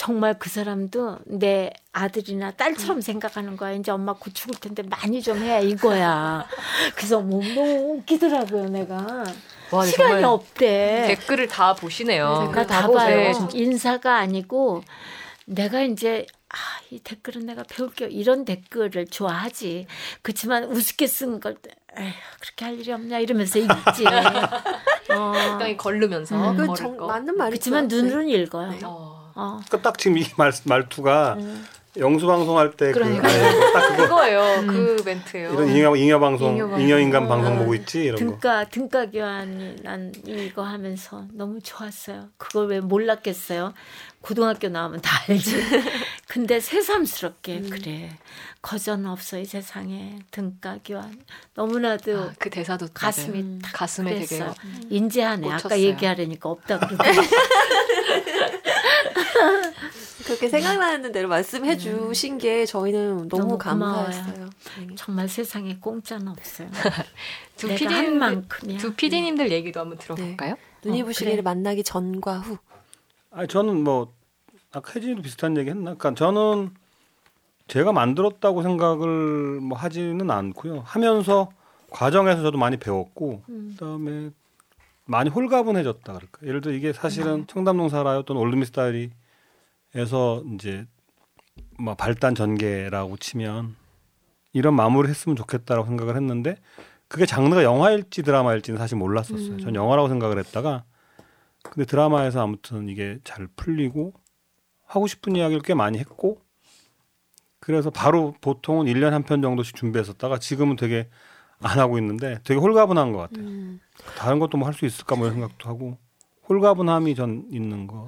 [0.02, 3.74] 정말 그 사람도 내 아들이나 딸처럼 생각하는 거야.
[3.74, 6.48] 이제 엄마 곧 죽을 텐데 많이 좀 해 이거야.
[6.98, 9.24] 그래서 뭐 너무 웃기더라고요, 내가.
[9.70, 11.04] 와, 시간이 없대.
[11.06, 12.48] 댓글을 다 보시네요.
[12.48, 13.32] 제가 다 보세요.
[13.32, 13.50] 봐요.
[13.54, 14.84] 인사가 아니고
[15.46, 16.56] 내가 이제 아,
[16.90, 18.10] 이 댓글은 내가 배울게요.
[18.10, 19.86] 이런 댓글을 좋아하지.
[20.24, 21.58] 그렇지만 우습게 쓴 걸
[22.00, 24.06] 에휴, 그렇게 할 일이 없냐 이러면서 읽지.
[25.14, 25.34] 어.
[25.36, 26.54] 약간 걸르면서.
[26.54, 26.58] 음.
[26.58, 27.06] 그 정, 거.
[27.06, 27.52] 맞는 말이죠.
[27.52, 28.80] 그렇지만 눈으로는 읽어요.
[28.86, 29.21] 어.
[29.36, 29.60] 어.
[29.70, 31.38] 그딱 지금 이 말, 말투가
[31.98, 33.72] 영수 방송할 때 그, 그러니까요.
[33.74, 34.66] 딱 그거 그거예요.
[34.66, 35.54] 그 멘트예요.
[35.54, 37.28] 이런 잉여 잉여 방송 잉여 인간 어.
[37.28, 38.20] 방송 보고 있지 이런 거.
[38.20, 42.30] 등가 등가 교환이 난 이거 하면서 너무 좋았어요.
[42.38, 43.74] 그걸 왜 몰랐겠어요?
[44.22, 45.56] 고등학교 나오면 다 알지.
[46.28, 48.18] 근데 새삼스럽게 그래
[48.62, 51.20] 거전 없어 이 세상에 등가 교환
[51.56, 53.60] 너무나도 아, 그 대사도 가슴이 맞아요.
[53.64, 54.54] 탁 가슴에 되게 그랬어요.
[54.90, 55.48] 인지하네.
[55.48, 55.84] 아까 꽂혔어요.
[55.88, 57.18] 얘기하려니까 없다 그러더니
[60.26, 64.50] 그렇게 생각나는 대로 말씀해 주신 게 저희는 너무, 너무 감사했어요.
[64.80, 64.88] 네.
[64.96, 66.70] 정말 세상에 공짜는 없어요.
[67.58, 68.78] 두 내가 한 PD님들 만큼이야.
[68.78, 70.56] 두 PD님들 얘기도 한번 들어볼까요?
[70.86, 71.42] 눈이 어, 부시게를 그래.
[71.42, 72.58] 만나기 전과 후.
[73.32, 74.14] 아니 저는 뭐
[74.74, 75.96] 아까 혜진이도 비슷한 얘기 했나?
[75.96, 76.72] 그러니까 저는
[77.68, 80.82] 제가 만들었다고 생각을 뭐 하지는 않고요.
[80.86, 81.50] 하면서
[81.90, 84.32] 과정에서 저도 많이 배웠고 그다음에
[85.06, 86.48] 많이 홀가분해졌다 그럴까.
[86.48, 90.86] 예를 들어 이게 사실은 청담동 살아요 또는 올드미 스타일이에서 이제
[91.80, 93.76] 뭐 발단 전개라고 치면
[94.54, 96.56] 이런 마무리를 했으면 좋겠다라고 생각을 했는데
[97.08, 99.60] 그게 장르가 영화일지 드라마일지는 사실 몰랐었어요.
[99.60, 100.84] 전 영화라고 생각을 했다가
[101.64, 104.14] 근데 드라마에서 아무튼 이게 잘 풀리고
[104.86, 106.42] 하고 싶은 이야기를 꽤 많이 했고
[107.60, 111.10] 그래서 바로 보통은 1년 한 편 정도씩 준비했었다가 지금은 되게
[111.62, 113.46] 안 하고 있는데 되게 홀가분한 것 같아요.
[114.18, 115.98] 다른 것도 뭐 할 수 있을까 뭐 이런 생각도 하고
[116.50, 118.08] 홀가분함이 전 있는 거.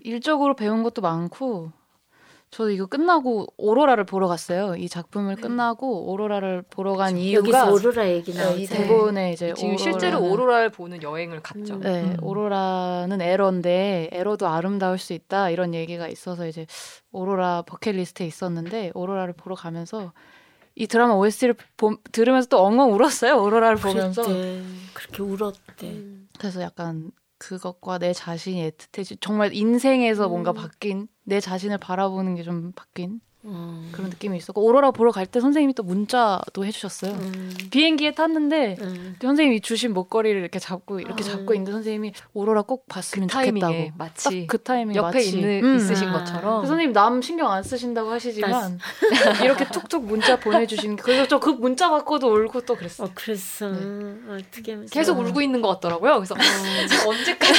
[0.00, 1.70] 일적으로 배운 것도 많고
[2.54, 4.76] 저도 이거 끝나고 오로라를 보러 갔어요.
[4.76, 8.58] 이 작품을 끝나고 오로라를 보러 간 이유가 오로라 얘기 네, 나오죠.
[8.60, 11.80] 이 대본에 이제 지금 실제로 오로라는- 오로라를 보는 여행을 갔죠.
[11.80, 12.16] 네, 음.
[12.22, 16.66] 오로라는 에러인데 에러도 아름다울 수 있다 이런 얘기가 있어서 이제
[17.10, 20.12] 오로라 버킷리스트에 있었는데 오로라를 보러 가면서
[20.76, 21.56] 이 드라마 OST를
[22.12, 23.36] 들으면서 또 엉엉 울었어요.
[23.42, 24.62] 오로라를 보면서 그랬대.
[24.92, 26.02] 그렇게 울었대.
[26.38, 27.10] 그래서 약간
[27.48, 33.88] 그것과 내 자신이 애틋해지 정말 인생에서 뭔가 바뀐 내 자신을 바라보는 게 좀 바뀐 음.
[33.92, 37.12] 그런 느낌이 있었고 오로라 보러 갈 때 선생님이 또 문자도 해주셨어요.
[37.12, 37.54] 음.
[37.70, 39.16] 비행기에 탔는데 음.
[39.22, 41.26] 선생님이 주신 목걸이를 이렇게 잡고 이렇게 아.
[41.28, 45.76] 잡고 있는데 선생님이 오로라 꼭 봤으면 타이밍에 좋겠다고 마치 딱그 타이밍 옆에 마치 있는, 음.
[45.76, 46.18] 있으신 아.
[46.18, 48.78] 것처럼 그 선생님 남 신경 안 쓰신다고 하시지만
[49.44, 53.06] 이렇게 툭툭 문자 보내주시는 게 그래서 저 그 문자 받고도 울고 또 그랬어요.
[53.06, 53.66] 어 그랬어.
[53.66, 54.90] 어떻게 하면서.
[54.94, 56.14] 계속 울고 있는 것 같더라고요.
[56.16, 56.34] 그래서
[56.88, 57.52] 지금 언제까지.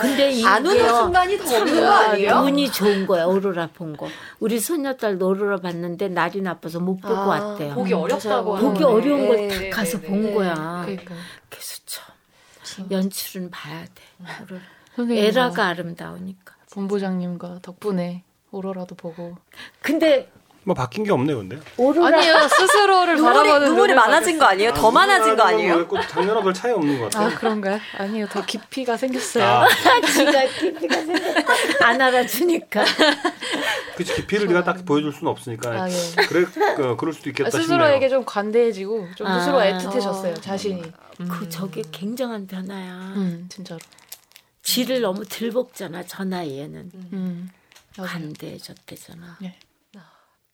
[0.00, 2.34] 근데 이게 안 우는 순간이 더 없는 거 아니에요?
[2.44, 4.08] 운이 좋은 거야 오로라 본 거.
[4.40, 7.74] 우리 손녀 딸도 오로라 봤는데 날이 나빠서 못 보고 아, 왔대요.
[7.74, 8.68] 보기 어렵다고 맞아요.
[8.72, 8.84] 보기.
[8.84, 10.32] 어려운 걸 네, 딱 네, 가서 네, 본 네.
[10.34, 10.54] 거야.
[10.84, 11.14] 그러니까
[11.48, 14.02] 그래서 참 연출은 봐야 돼.
[14.96, 16.54] 선생님 에라가 아름다우니까.
[16.72, 19.36] 본부장님과 덕분에 오로라도 보고
[19.80, 20.30] 근데
[20.66, 21.60] 뭐 바뀐 게 없네요, 근데.
[21.78, 24.74] 아니요 스스로를 눈물이, 바라보는 눈물이 많아진 거 아니에요?
[24.74, 25.86] 더 많아진 거 아니에요?
[25.86, 27.28] 꼭 작년하고 별 차이 없는 것 같아요.
[27.28, 27.78] 아 그런가요?
[27.96, 29.44] 아니요 더 깊이가 생겼어요.
[29.44, 29.68] 아,
[30.12, 31.86] 지가 깊이가 생겼다.
[31.86, 32.84] 안 알아주니까.
[33.96, 35.70] 그치 깊이를 네가 딱 보여줄 수는 없으니까.
[35.70, 35.94] 아, 예.
[36.28, 36.44] 그래,
[36.82, 38.10] 어, 그럴 수도 있겠다 스스로에게 싶네요.
[38.10, 39.38] 좀 관대해지고 좀 아.
[39.38, 40.82] 스스로 애틋해졌어요 자신이.
[41.30, 42.92] 그 저게 굉장한 변화야.
[43.14, 43.78] 음 진짜로.
[44.64, 46.90] 쥐를 너무 들볶잖아 저 나이에는.
[47.12, 47.50] 음.
[47.96, 48.10] 맞아요.
[48.10, 49.38] 관대해졌대잖아.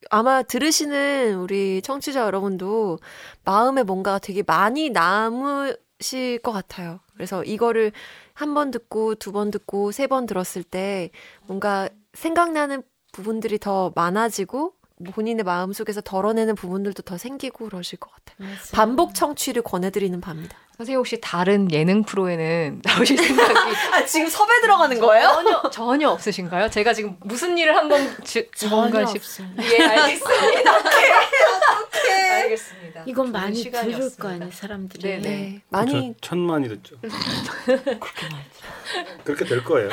[0.09, 2.99] 아마 들으시는 우리 청취자 여러분도
[3.43, 6.99] 마음에 뭔가 되게 많이 남으실 것 같아요.
[7.15, 7.91] 그래서 이거를
[8.33, 11.11] 한 번 듣고 두 번 듣고 세 번 들었을 때
[11.45, 14.73] 뭔가 생각나는 부분들이 더 많아지고
[15.11, 18.49] 본인의 마음속에서 덜어내는 부분들도 더 생기고 그러실 것 같아요.
[18.49, 18.75] 맞아.
[18.75, 20.57] 반복 청취를 권해드리는 바입니다.
[20.77, 23.53] 선생님 혹시 다른 예능 프로에는 나오실 생각이
[23.93, 25.27] 아, 지금 섭외 들어가는 거예요?
[25.27, 26.69] 전혀 전혀 없으신가요?
[26.69, 29.17] 제가 지금 무슨 일을 한건 전혀 뭔가 싶.
[29.17, 29.47] 없어요.
[29.59, 30.71] 예, 알겠습니다.
[32.33, 33.03] 알겠습니다.
[33.05, 34.21] 이건 많이 들을 시간이었습니다.
[34.23, 35.01] 거 아니에요 사람들이.
[35.03, 35.29] 네, 네.
[35.29, 35.61] 네.
[35.69, 36.95] 많이 저 천만이 듣죠.
[39.23, 39.89] 그렇게 될 거예요.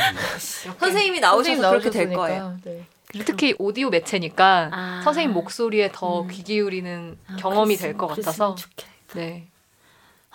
[0.78, 2.12] 선생님이 나오셔서 그렇게 될.
[2.12, 2.57] 거예요.
[2.64, 2.87] 네.
[3.24, 5.01] 특히 오디오 매체니까 아.
[5.05, 6.28] 선생님 목소리에 더 음.
[6.28, 8.91] 귀 기울이는 아, 경험이 될 것 같아서 좋겠다.
[9.14, 9.47] 네.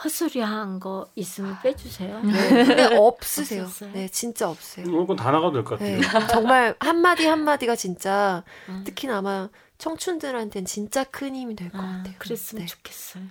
[0.04, 2.22] 헛소리 한 거 있으면 빼주세요.
[2.22, 3.64] 네, 없으세요.
[3.64, 3.92] 없었어요?
[3.94, 4.86] 네, 진짜 없어요.
[4.90, 6.28] 오늘 건다 나가도 될것 네, 같아요.
[6.28, 8.84] 정말 한마디 한마디가 진짜 음.
[8.86, 12.14] 특히나 아마 청춘들한테는 진짜 큰 힘이 될것 아, 같아요.
[12.18, 12.66] 그랬으면 네.
[12.68, 13.24] 좋겠어요.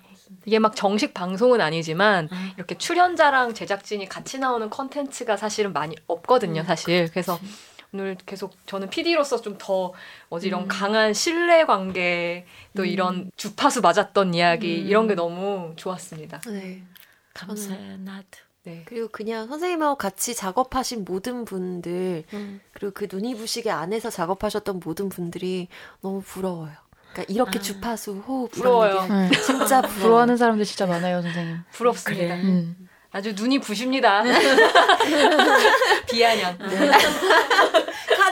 [0.46, 2.52] 이게 막 정식 방송은 아니지만 아.
[2.56, 7.10] 이렇게 출연자랑 제작진이 같이 나오는 컨텐츠가 사실은 많이 없거든요, 음, 사실.
[7.10, 7.38] 그래서
[7.94, 9.92] 오늘 계속 저는 PD로서 좀 더
[10.30, 10.68] 어지 이런 음.
[10.68, 12.44] 강한 신뢰 관계
[12.76, 12.86] 또 음.
[12.86, 14.86] 이런 주파수 맞았던 이야기 음.
[14.88, 16.40] 이런 게 너무 좋았습니다.
[16.48, 16.82] 네.
[17.32, 18.26] 감사해요 나도.
[18.64, 18.82] 네.
[18.86, 22.60] 그리고 그냥 선생님하고 같이 작업하신 모든 분들 음.
[22.72, 25.68] 그리고 그 눈이 부시게 안에서 작업하셨던 모든 분들이
[26.00, 26.72] 너무 부러워요.
[27.12, 27.62] 그러니까 이렇게 아.
[27.62, 29.06] 주파수 호흡 부러워요.
[29.06, 29.30] 게 네.
[29.40, 30.00] 진짜 부러워요.
[30.00, 31.58] 부러워 하는 사람들 진짜 많아요 선생님.
[31.72, 32.24] 부럽습니다.
[32.24, 32.42] 그래.
[32.42, 32.88] 음.
[33.12, 34.24] 아주 눈이 부십니다.
[36.10, 36.58] 비아냥.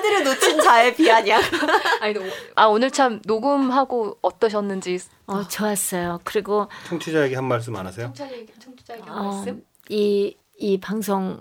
[0.03, 1.41] 카드를 놓친 자의 비아냥.
[2.01, 2.23] 아니, 오-
[2.57, 6.21] 아 오늘 참 녹음하고 어떠셨는지 어 좋았어요.
[6.25, 8.07] 그리고 청취자에게 한 말씀 안 하세요?
[8.15, 9.65] 청취자 얘기, 청취자에게 한 어, 말씀?
[9.89, 11.41] 이, 이 방송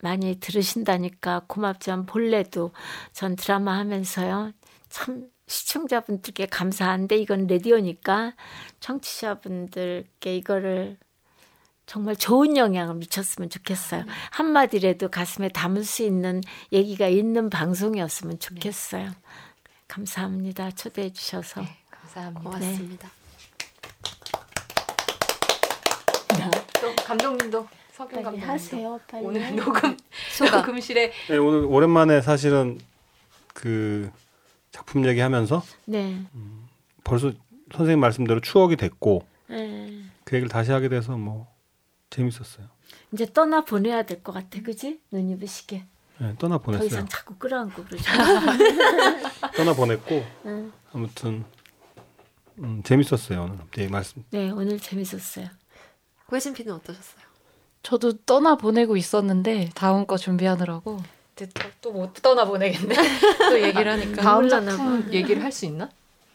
[0.00, 2.72] 많이 들으신다니까 고맙지만 본래도
[3.12, 4.52] 전 드라마 하면서요.
[4.88, 8.34] 참 시청자분들께 감사한데 이건 라디오니까
[8.80, 10.98] 청취자분들께 이거를
[11.86, 14.04] 정말 좋은 영향을 미쳤으면 좋겠어요.
[14.30, 16.40] 한마디라도 가슴에 담을 수 있는
[16.72, 19.10] 얘기가 있는 방송이었으면 좋겠어요.
[19.88, 20.70] 감사합니다.
[20.70, 21.60] 초대해 주셔서.
[21.60, 22.42] 네, 감사합니다.
[22.42, 23.10] 고맙습니다.
[26.80, 29.00] 또 감독님도 석윤 빨리 감독님도 하세요.
[29.06, 29.24] 빨리.
[29.24, 29.96] 오늘 녹음.
[30.50, 32.80] 녹음실에 네, 오늘 오랜만에 사실은
[33.54, 34.10] 그
[34.70, 36.18] 작품 얘기하면서 네.
[37.04, 37.32] 벌써
[37.72, 40.02] 선생님 말씀대로 추억이 됐고 네.
[40.24, 41.51] 그 얘기를 다시 하게 돼서 뭐
[42.12, 42.66] 재밌었어요.
[43.12, 45.00] 이제 떠나 보내야 될 것 같아, 그지?
[45.10, 45.84] 눈이 부시게.
[46.18, 46.86] 네, 떠나 더 보냈어요.
[46.86, 48.04] 이상 자꾸 끌어안고 그러죠.
[49.56, 50.72] 떠나 보냈고 응.
[50.92, 51.44] 아무튼
[52.58, 54.24] 음, 재밌었어요 오늘 네, 말씀.
[54.30, 55.48] 네, 오늘 재밌었어요.
[56.26, 57.22] 고혜진 PD는 어떠셨어요?
[57.82, 61.02] 저도 떠나 보내고 있었는데 다음 거 준비하느라고
[61.80, 62.94] 또못 떠나 보내겠네.
[63.50, 65.12] 또 얘기를 하니까 다음 작품 봐.
[65.12, 65.88] 얘기를 할 수 있나?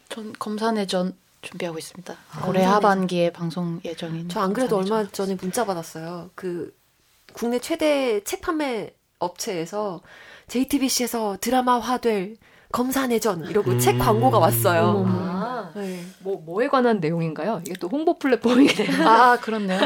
[0.10, 2.16] 전 검사 내전 준비하고 있습니다.
[2.48, 4.28] 올해 하반기에 방송 예정인.
[4.30, 4.78] 저 안 그래도.
[4.78, 6.32] 얼마 전에 문자 받았어요.
[6.36, 6.76] 그
[7.34, 10.02] 국내 최대 책 판매 업체에서
[10.48, 12.38] JTBC에서 드라마화될
[12.72, 13.80] 검사내전 이러고 음.
[13.80, 15.06] 책 광고가 왔어요.
[15.74, 16.04] 아, 네.
[16.20, 17.62] 뭐 뭐에 관한 내용인가요?
[17.66, 19.08] 이게 또 홍보 플랫폼이네요.
[19.08, 19.80] 아 그렇네요.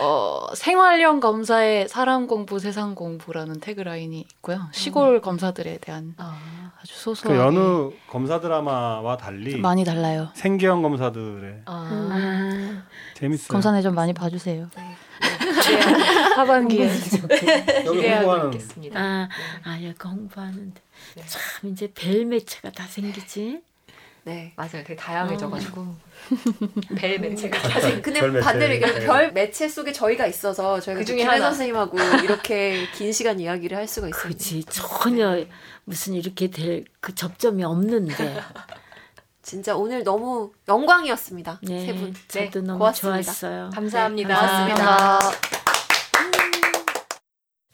[0.00, 4.60] 어, 생활형 검사의 사람 공부, 세상 공부라는 태그라인이 있고요.
[4.72, 10.28] 시골 검사들에 대한 아, 아주 그 소소하게 여느 검사 드라마와 달리 많이 달라요.
[10.34, 12.08] 생계형 검사들의 아.
[12.12, 12.82] 아,
[13.14, 13.48] 재밌어요.
[13.48, 14.68] 검사내전 많이 봐주세요.
[14.76, 14.96] 네.
[16.36, 16.88] 하반기에
[17.84, 19.00] 여기 기대하고 홍보하는 있겠습니다.
[19.00, 19.28] 아,
[19.64, 20.80] 아, 여기 홍보하는데.
[21.16, 21.22] 네.
[21.26, 23.60] 참, 이제 벨 매체가 다 생기지?
[24.28, 24.52] 네.
[24.56, 24.70] 맞아요.
[24.84, 25.86] 되게 다양해져가지고
[26.96, 28.44] 벨 매체가 다 사실 근데 별 매체.
[28.44, 29.06] 반대로 얘기하면 네.
[29.06, 31.46] 별 매체 속에 저희가 있어서 저희가 그 중에 김혜 하나.
[31.46, 34.22] 선생님하고 이렇게 긴 시간 이야기를 할 수가 있어요.
[34.22, 34.64] 그렇지.
[34.64, 35.46] 전혀
[35.84, 38.38] 무슨 이렇게 될 그 접점이 없는데.
[39.40, 41.60] 진짜 오늘 너무 영광이었습니다.
[41.62, 42.14] 네, 세 분.
[42.28, 43.22] 저도 네, 너무 고맙습니다.
[43.22, 43.70] 좋았어요.
[43.72, 44.28] 감사합니다.
[44.28, 44.34] 네,
[44.74, 44.84] 고맙습니다.
[44.84, 45.67] 감사합니다.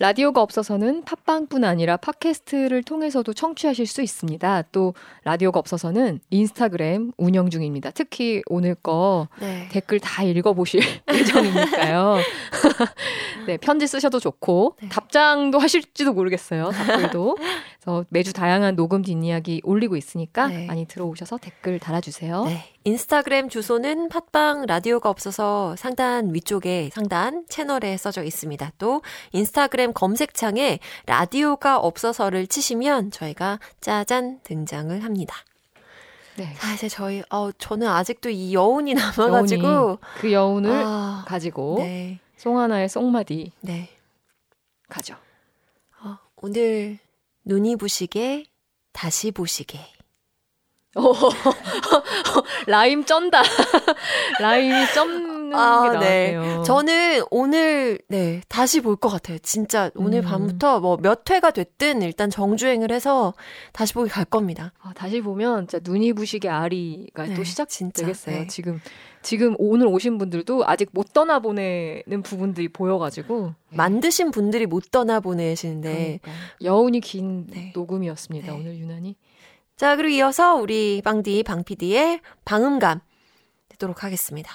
[0.01, 4.63] 라디오가 없어서는 팟빵뿐 아니라 팟캐스트를 통해서도 청취하실 수 있습니다.
[4.73, 4.93] 또
[5.23, 7.93] 라디오가 없어서는 인스타그램 운영 중입니다.
[7.93, 9.69] 특히 오늘 거 네.
[9.71, 10.81] 댓글 다 읽어보실
[11.15, 12.17] 예정이니까요.
[13.47, 14.89] 네, 편지 쓰셔도 좋고 네.
[14.89, 16.71] 답장도 하실지도 모르겠어요.
[16.71, 17.37] 답글도.
[17.85, 20.67] 그래서 매주 다양한 녹음 뒷이야기 올리고 있으니까 네.
[20.67, 22.45] 많이 들어오셔서 댓글 달아주세요.
[22.47, 22.65] 네.
[22.85, 28.73] 인스타그램 주소는 팟빵 라디오가 없어서 상단 위쪽에 상단 채널에 써져 있습니다.
[28.79, 29.01] 또
[29.33, 35.37] 인스타그램 검색창에 라디오가 없어서를 치시면 저희가 짜잔 등장을 합니다.
[36.37, 36.53] 네.
[36.59, 39.67] 자, 이제 저희, 어, 저는 아직도 이 여운이 남아가지고.
[39.67, 41.77] 여운이, 그 여운을 아, 가지고.
[41.79, 42.19] 네.
[42.37, 43.53] 송하나의 송마디.
[43.61, 43.89] 네.
[44.89, 45.15] 가죠.
[46.03, 46.99] 어, 오늘
[47.45, 48.45] 눈이 부시게,
[48.93, 49.81] 다시 보시게.
[52.67, 53.43] 라임 쩐다.
[54.41, 56.33] 라임이 쩐 는 아, 게 네.
[56.33, 56.63] 나왔네요.
[56.65, 59.39] 저는 오늘 네 다시 볼 것 같아요.
[59.39, 60.25] 진짜 오늘 음.
[60.25, 63.35] 밤부터 뭐 몇 회가 됐든 일단 정주행을 해서
[63.73, 64.73] 다시 보기 갈 겁니다.
[64.81, 68.37] 아, 다시 보면 진짜 눈이 부시게 아리가 네, 또 시작되겠어요.
[68.41, 68.47] 네.
[68.47, 68.81] 지금
[69.23, 76.21] 지금 오늘 오신 분들도 아직 못 떠나 보내는 부분들이 보여가지고 만드신 분들이 못 떠나 보내시는데
[76.23, 76.31] 그러니까.
[76.63, 77.73] 여운이 긴 네.
[77.75, 78.53] 녹음이었습니다.
[78.53, 78.59] 네.
[78.59, 79.17] 오늘 유난히.
[79.77, 83.01] 자, 그리고 이어서 우리 방디, 방피디의 방음감
[83.71, 84.53] 듣도록 하겠습니다.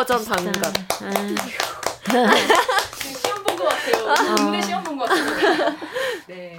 [0.00, 0.72] 명불허전 방음감.
[3.68, 4.36] 같아요.
[4.36, 4.62] 국내 아.
[4.62, 5.76] 시험 본 것 같아요.
[6.26, 6.58] 네.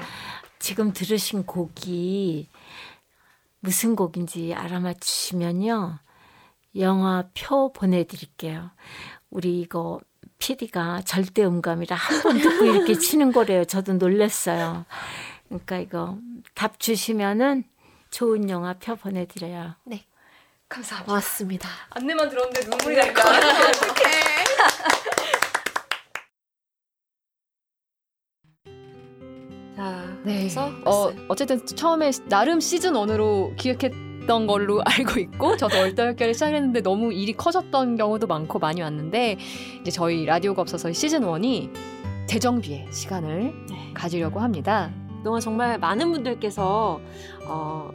[0.60, 2.48] 지금 들으신 곡이
[3.60, 6.00] 무슨 곡인지 알아맞히시면요.
[6.78, 8.72] 영화 표 보내드릴게요.
[9.30, 10.00] 우리 이거
[10.38, 13.66] PD가 절대 음감이라 한 번 듣고 이렇게 치는 거래요.
[13.66, 14.86] 저도 놀랐어요.
[15.48, 16.18] 그러니까 이거
[16.56, 17.64] 답 주시면은
[18.12, 19.76] 좋은 영화 표 보내드려요.
[19.86, 20.06] 네.
[20.72, 21.14] 감사합니다.
[21.14, 21.70] 맞습니다.
[21.90, 23.68] 안내만 들었는데 눈물이 날것 같아요.
[23.68, 24.22] 어떡해.
[30.24, 30.38] 네.
[30.38, 37.12] 그래서 어, 어쨌든 처음에 나름 시즌 1으로 기획했던 걸로 알고 있고 저도 얼떨결에 시작했는데 너무
[37.12, 39.38] 일이 커졌던 경우도 많고 많이 왔는데
[39.82, 41.72] 이제 저희 라디오가 없어서 시즌 1이
[42.28, 43.92] 재정비의 시간을 네.
[43.94, 44.92] 가지려고 합니다.
[45.18, 47.02] 그동안 정말 많은 분들께서
[47.46, 47.92] 어,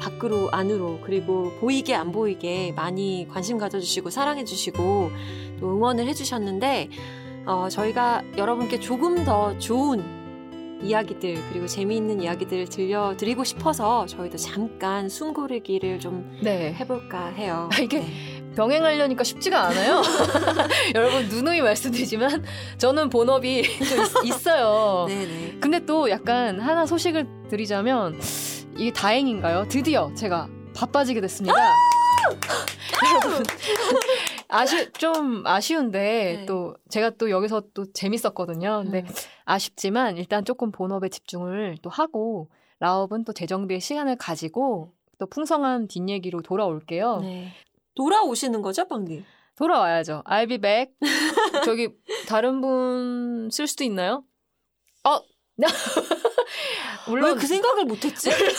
[0.00, 5.10] 밖으로 안으로 그리고 보이게 안 보이게 많이 관심 가져주시고 사랑해주시고
[5.60, 6.90] 또 응원을 해주셨는데
[7.46, 10.16] 어, 저희가 여러분께 조금 더 좋은
[10.82, 16.74] 이야기들 그리고 재미있는 이야기들을 들려드리고 싶어서 저희도 잠깐 숨 고르기를 좀 네.
[16.74, 17.68] 해볼까 해요.
[17.72, 18.35] 아, 이게 네.
[18.56, 20.02] 병행하려니까 쉽지가 않아요.
[20.94, 22.44] 여러분 누누이 말씀드리지만
[22.78, 25.58] 저는 본업이 좀 있, 어요 네네.
[25.60, 28.18] 근데 또 약간 하나 소식을 드리자면
[28.76, 29.66] 이게 다행인가요?
[29.68, 31.54] 드디어 제가 바빠지게 됐습니다.
[31.54, 31.72] 아!
[33.24, 33.44] 여러분
[34.48, 36.46] 아쉬 좀 아쉬운데 네.
[36.46, 38.82] 또 제가 또 여기서 또 재밌었거든요.
[38.84, 39.14] 근데 음.
[39.44, 42.48] 아쉽지만 일단 조금 본업에 집중을 또 하고
[42.78, 47.18] 라업은 또 재정비의 시간을 가지고 또 풍성한 뒷얘기로 돌아올게요.
[47.20, 47.52] 네.
[47.96, 49.24] 돌아오시는 거죠, 빵님?
[49.56, 50.22] 돌아와야죠.
[50.26, 50.92] I'll be back.
[51.64, 51.88] 저기
[52.28, 54.24] 다른 분 쓸 수도 있나요?
[55.04, 55.20] 어,
[57.08, 58.30] 물론 그 생각을 못했지?
[58.30, 58.54] 물론,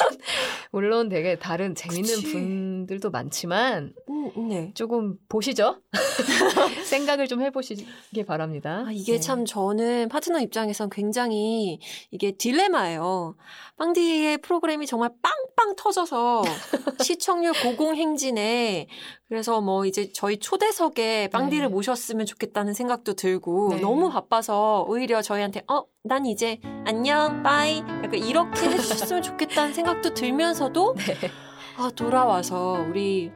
[0.71, 2.31] 물론 되게 다른 재밌는 그치.
[2.31, 4.71] 분들도 많지만 음, 네.
[4.73, 5.81] 조금 보시죠.
[6.85, 8.85] 생각을 좀 해보시기 바랍니다.
[8.87, 9.19] 아, 이게 네.
[9.19, 11.79] 참 저는 파트너 입장에선 굉장히
[12.11, 13.35] 이게 딜레마예요.
[13.77, 16.43] 빵디의 프로그램이 정말 빵빵 터져서
[17.03, 18.87] 시청률 고공행진에
[19.27, 21.69] 그래서 뭐 이제 저희 초대석에 빵디를 네.
[21.69, 23.81] 모셨으면 좋겠다는 생각도 들고 네.
[23.81, 30.95] 너무 바빠서 오히려 저희한테 어, 난 이제 안녕, 빠이 약간 이렇게 해주셨으면 좋겠다는 생각도 들면서도
[30.95, 31.31] 네.
[31.77, 33.31] 아 돌아와서 우리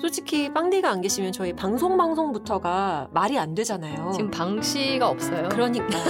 [0.00, 4.12] 솔직히 빵디가 안 계시면 저희 방송 방송부터가 말이 안 되잖아요.
[4.14, 5.48] 지금 방씨가 없어요.
[5.52, 6.02] 그러니까요.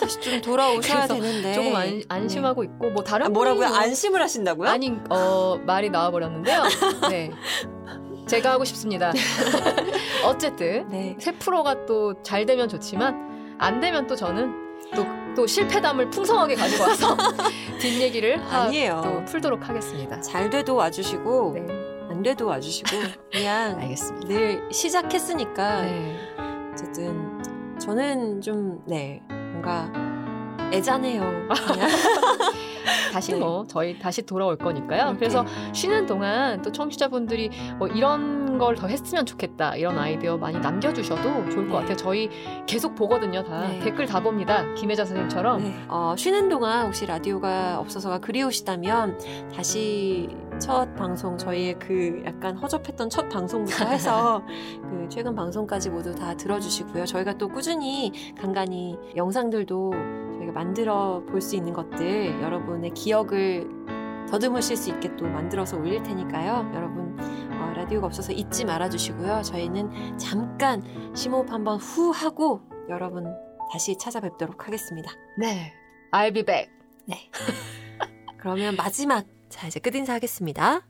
[0.00, 2.68] 다시 좀 돌아오셔야 되는데 조금 안, 안심하고 네.
[2.68, 3.66] 있고 뭐 다른 아, 뭐라고요?
[3.66, 4.68] 안심을 하신다고요?
[4.68, 6.62] 아니 어 말이 나와 버렸는데요.
[7.10, 7.30] 네.
[8.26, 9.12] 제가 하고 싶습니다.
[10.24, 11.16] 어쨌든 네.
[11.18, 16.82] 새 프로가 또 잘 되면 좋지만 안 되면 또 저는 또, 또 실패담을 풍성하게 가지고
[16.84, 17.16] 와서
[17.80, 19.00] 뒷얘기를 아니에요.
[19.04, 20.20] 또 풀도록 하겠습니다.
[20.20, 21.66] 잘 돼도 와주시고 네.
[22.10, 22.90] 안 돼도 와주시고
[23.32, 24.28] 그냥 알겠습니다.
[24.28, 26.16] 늘 시작했으니까 네.
[26.72, 27.38] 어쨌든
[27.78, 29.90] 저는 좀 네 뭔가
[30.72, 31.48] 애잔해요.
[33.12, 33.38] 다시 네.
[33.38, 35.16] 뭐 저희 다시 돌아올 거니까요.
[35.18, 41.48] 그래서 쉬는 동안 또 청취자분들이 뭐 이런 걸 더 했으면 좋겠다 이런 아이디어 많이 남겨주셔도
[41.48, 41.80] 좋을 것 네.
[41.80, 41.96] 같아요.
[41.96, 42.28] 저희
[42.66, 43.42] 계속 보거든요.
[43.44, 43.78] 다 네.
[43.80, 44.64] 댓글 다 봅니다.
[44.74, 45.62] 김혜자 선생님처럼.
[45.62, 45.74] 네.
[45.88, 49.18] 어, 쉬는 동안 혹시 라디오가 없어서가 그리우시다면
[49.54, 50.28] 다시
[50.60, 54.42] 첫 방송 저희의 그 약간 허접했던 첫 방송부터 해서
[54.82, 57.04] 그 최근 방송까지 모두 다 들어주시고요.
[57.06, 59.92] 저희가 또 꾸준히 간간히 영상들도
[60.38, 63.64] 저희가 만들어 볼 수 있는 것들 여러분의 기억을
[64.28, 66.72] 더듬으실 수 있게 또 만들어서 올릴 테니까요.
[66.74, 67.16] 여러분
[67.52, 69.42] 어, 라디오가 없어서 잊지 말아 주시고요.
[69.42, 70.82] 저희는 잠깐
[71.14, 73.32] 심호흡 한번 후 하고 여러분
[73.72, 75.12] 다시 찾아뵙도록 하겠습니다.
[75.38, 75.72] 네,
[76.12, 76.72] I'll be back.
[77.04, 77.30] 네.
[78.38, 80.80] 그러면 마지막 자 이제 끝인사 하겠습니다.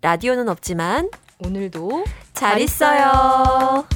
[0.00, 1.10] 라디오는 없지만
[1.44, 3.86] 오늘도 잘 있어요.